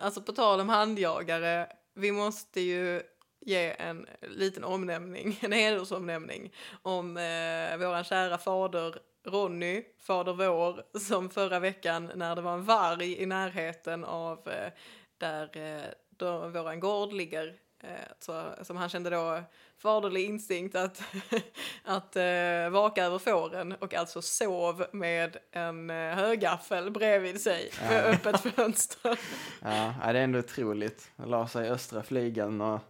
[0.00, 3.02] Alltså på tal om handjagare, vi måste ju
[3.48, 8.94] ge en liten omnämning, en hedersomnämning om eh, våran kära fader
[9.26, 14.72] Ronny, fader vår, som förra veckan när det var en varg i närheten av eh,
[15.18, 17.46] där eh, då våran gård ligger
[17.82, 17.88] eh,
[18.18, 19.40] så, som han kände då
[19.78, 21.02] faderlig instinkt att,
[21.84, 28.04] att eh, vaka över fåren och alltså sov med en eh, högaffel bredvid sig med
[28.04, 28.10] Ja.
[28.10, 29.18] öppet fönster.
[29.62, 31.10] Ja, det är ändå otroligt.
[31.16, 32.80] Jag la sig i östra flygeln och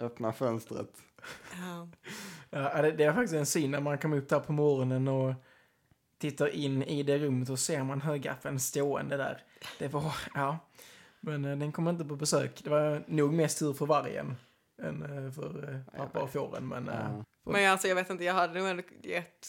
[0.00, 1.02] öppna fönstret.
[1.60, 1.88] Ja.
[2.52, 5.34] Ja, det, det är faktiskt en syn när man kommer upp där på morgonen och
[6.18, 9.42] tittar in i det rummet och ser man högaffeln stående där.
[9.78, 10.58] Det var, ja.
[11.20, 12.64] Men eh, den kom inte på besök.
[12.64, 14.36] Det var nog mest tur för vargen
[14.82, 16.68] än eh, för eh, pappa och fåren.
[16.68, 17.24] Men Ja.
[17.52, 19.46] Men alltså jag vet inte, jag hade nog ändå gett,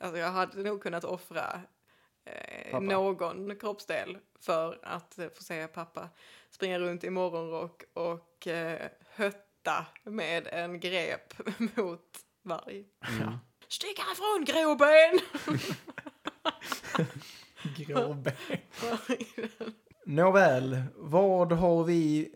[0.00, 1.60] alltså jag hade nog kunnat offra
[2.24, 6.08] eh, någon kroppsdel för att få se pappa
[6.50, 9.43] springa runt i morgonrock och eh, hötta
[10.04, 11.34] med en grep
[11.76, 12.00] mot
[12.42, 12.84] varg.
[13.08, 13.34] Mm.
[13.68, 15.20] Stick härifrån gråben!
[17.86, 18.32] gråben.
[20.06, 22.30] Nåväl, vad har vi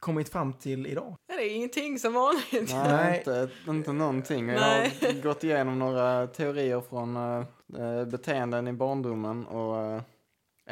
[0.00, 1.16] kommit fram till idag?
[1.26, 2.72] Ja, det är ingenting som vanligt.
[2.74, 3.18] Nej.
[3.18, 4.48] Inte, inte någonting.
[4.48, 10.02] Jag har gått igenom några teorier från eh, beteenden i barndomen och eh,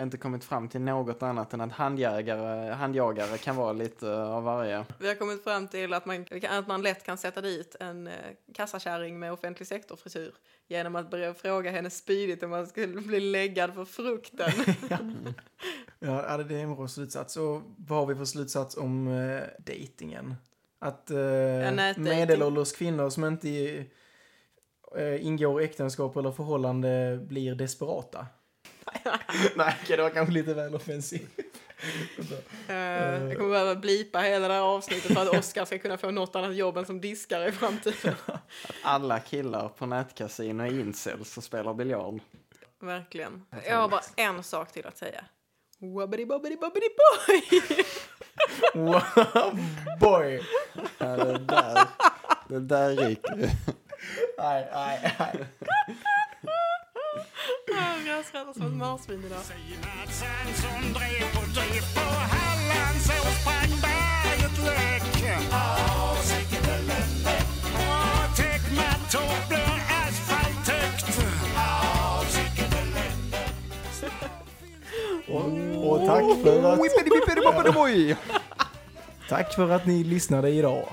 [0.02, 4.42] inte kommit fram till något annat än att handjagare, handjagare kan vara lite eh, av
[4.42, 4.84] varje.
[4.98, 8.14] Vi har kommit fram till att man, att man lätt kan sätta dit en eh,
[8.54, 10.32] kassakärring med offentlig sektorfrisyr
[10.68, 14.50] genom att börja fråga henne spydigt om man skulle bli läggad för frukten.
[15.98, 17.36] Ja, det är en bra slutsats.
[17.36, 20.34] Och vad har vi för slutsats om uh, dejtingen?
[20.78, 22.04] Att nätdating.
[22.04, 23.48] medelålders kvinnor som inte
[24.98, 28.26] uh, ingår äktenskap eller förhållande blir desperata.
[29.56, 31.38] Nej, okej, det var kanske lite väl offensivt.
[32.68, 36.10] Eh, jag kommer behöva blipa hela det här avsnittet för att Oscar ska kunna få
[36.10, 38.14] något annat jobb än som diskare i framtiden.
[38.82, 42.20] Alla killar på nätkasino är incels och spelar biljard.
[42.80, 43.42] Verkligen.
[43.68, 45.24] Jag har bara en sak till att säga.
[45.78, 47.62] Wobbity bobbity bobbity boy!
[50.00, 50.40] boy!
[50.98, 51.78] Ja, det där,
[52.48, 53.42] det där ryker ju.
[54.38, 55.46] Nej, nej, nej.
[58.06, 59.38] Jag skrattar som ett marsvin idag.
[59.38, 62.06] Sinatsen som drev och drev på
[63.40, 65.02] sprang berget läck.
[70.06, 71.06] Asfalttäckt.
[76.06, 78.16] Tack för att...
[79.28, 80.88] Tack för att ni lyssnade idag.